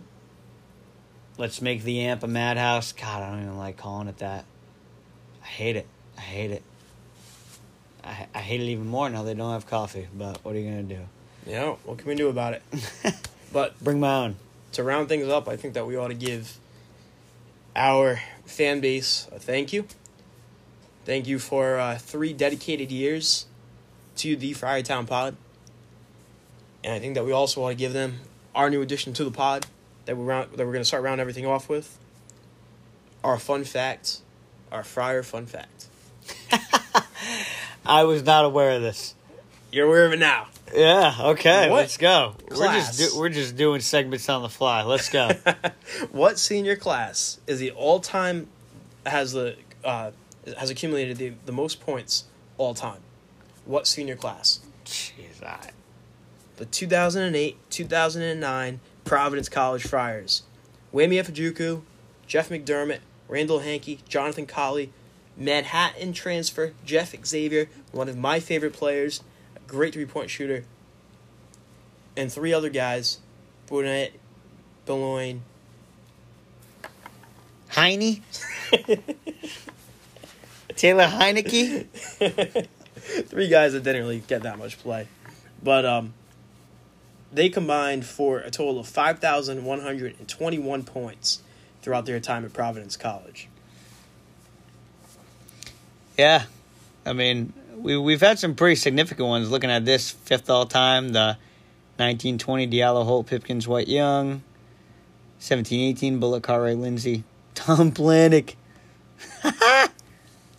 [1.39, 2.93] let's make the amp a madhouse.
[2.93, 4.45] God, I don't even like calling it that.
[5.43, 5.87] I hate it.
[6.17, 6.63] I hate it.
[8.05, 10.09] I, I hate it even more now they don't have coffee.
[10.15, 11.01] But what are you gonna do?
[11.47, 12.63] Know, what can we do about it?
[13.51, 14.37] But Bring my own.
[14.73, 16.59] to round things up, I think that we ought to give
[17.75, 19.87] our fan base a thank you.
[21.07, 23.47] Thank you for uh, three dedicated years
[24.17, 25.37] to the Friartown Pod.
[26.85, 28.21] And I think that we also ought to give them
[28.55, 29.65] our new addition to the pod
[30.09, 31.99] that we're, round, that we're going to start rounding everything off with.
[33.23, 34.21] Our fun fact,
[34.73, 35.89] our Friar fun fact.
[37.87, 39.15] I was not aware of this.
[39.71, 40.47] You're aware of it now.
[40.75, 41.15] Yeah.
[41.21, 41.69] Okay.
[41.69, 42.37] What let's go.
[42.49, 42.59] class?
[42.59, 44.83] We're just do, we're just doing segments on the fly.
[44.83, 45.29] Let's go.
[46.11, 48.49] what senior class is the all-time
[49.05, 50.13] has the uh,
[50.57, 52.25] has accumulated the, the most points
[52.57, 53.01] all time?
[53.67, 54.61] What senior class?
[54.87, 55.73] Jeez, I
[56.57, 60.43] the 2008 2009 Providence College Friars.
[60.93, 61.81] Weyinmi Efejuku,
[62.27, 64.93] Geoff McDermott, Randall Hanke, Jonathan Colley,
[65.35, 69.23] Manhattan transfer Jeff Xavier, one of my favorite players,
[69.57, 70.65] a great three point shooter,
[72.19, 73.21] and three other guys
[73.67, 74.13] Burnett,
[74.85, 75.41] Boulogne,
[77.69, 78.23] Heine?
[80.77, 81.87] Taylor Heineke?
[83.27, 85.09] three guys that didn't really get that much play.
[85.63, 86.13] But um,
[87.33, 91.43] they combined for a total of 5,121 points
[91.83, 93.49] throughout their time at Providence College.
[96.17, 96.45] Yeah.
[97.07, 101.11] I mean, we, we've had some pretty significant ones looking at this fifth all time
[101.11, 101.37] the
[101.97, 104.43] 1920 Diallo Holt Pipkins White Young,
[105.39, 107.25] 1718 Bullock Cartwright Lindsey,
[107.55, 108.55] Tom Planek.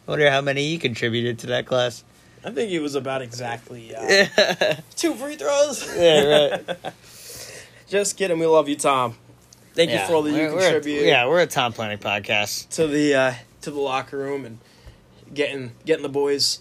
[0.06, 2.04] Wonder how many he contributed to that class.
[2.44, 5.86] I think it was about exactly uh, two free throws.
[5.98, 6.78] yeah, right.
[7.88, 8.40] Just kidding.
[8.40, 9.16] We love you, Tom.
[9.74, 10.02] Thank yeah.
[10.02, 12.70] you for all that you we're a- contribute yeah, we're a Tom Planning podcast.
[12.70, 14.60] to the uh, to the locker room and
[15.34, 16.60] getting getting the boys,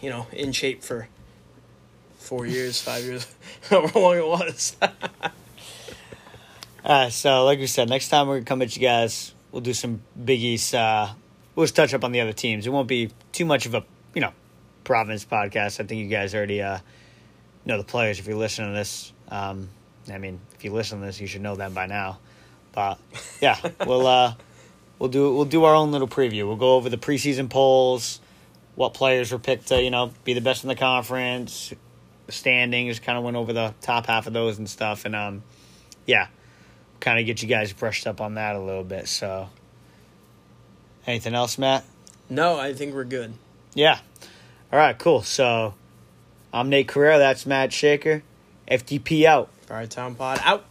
[0.00, 1.08] you know, in shape for
[2.18, 3.26] four years, five years,
[3.68, 4.76] however long it was.
[6.84, 9.72] Uh, so, like we said, next time we're gonna come at you guys, we'll do
[9.74, 10.74] some Big East.
[10.74, 11.08] Uh,
[11.54, 12.66] we'll just touch up on the other teams.
[12.66, 13.84] It won't be too much of a
[14.84, 15.80] Providence podcast.
[15.80, 16.78] I think you guys already uh,
[17.64, 19.12] know the players if you're listening to this.
[19.28, 19.68] Um,
[20.12, 22.18] I mean, if you listen to this, you should know them by now.
[22.72, 22.98] But
[23.40, 24.34] yeah, we'll uh,
[24.98, 26.46] we'll do we'll do our own little preview.
[26.46, 28.20] We'll go over the preseason polls,
[28.74, 31.72] what players were picked to you know be the best in the conference,
[32.28, 32.98] standings.
[32.98, 35.42] Kind of went over the top half of those and stuff, and um,
[36.06, 36.28] yeah
[37.02, 39.08] kind of get you guys brushed up on that a little bit.
[39.08, 39.50] So,
[41.06, 41.84] anything else, Matt?
[42.30, 43.34] no, I think we're good.
[43.74, 43.98] Yeah.
[44.72, 45.22] All right, cool.
[45.22, 45.74] So,
[46.52, 47.18] I'm Nate Carrera.
[47.18, 48.22] That's Matt Shaker.
[48.66, 49.50] FTP out.
[49.70, 50.64] All right, Town Pod out.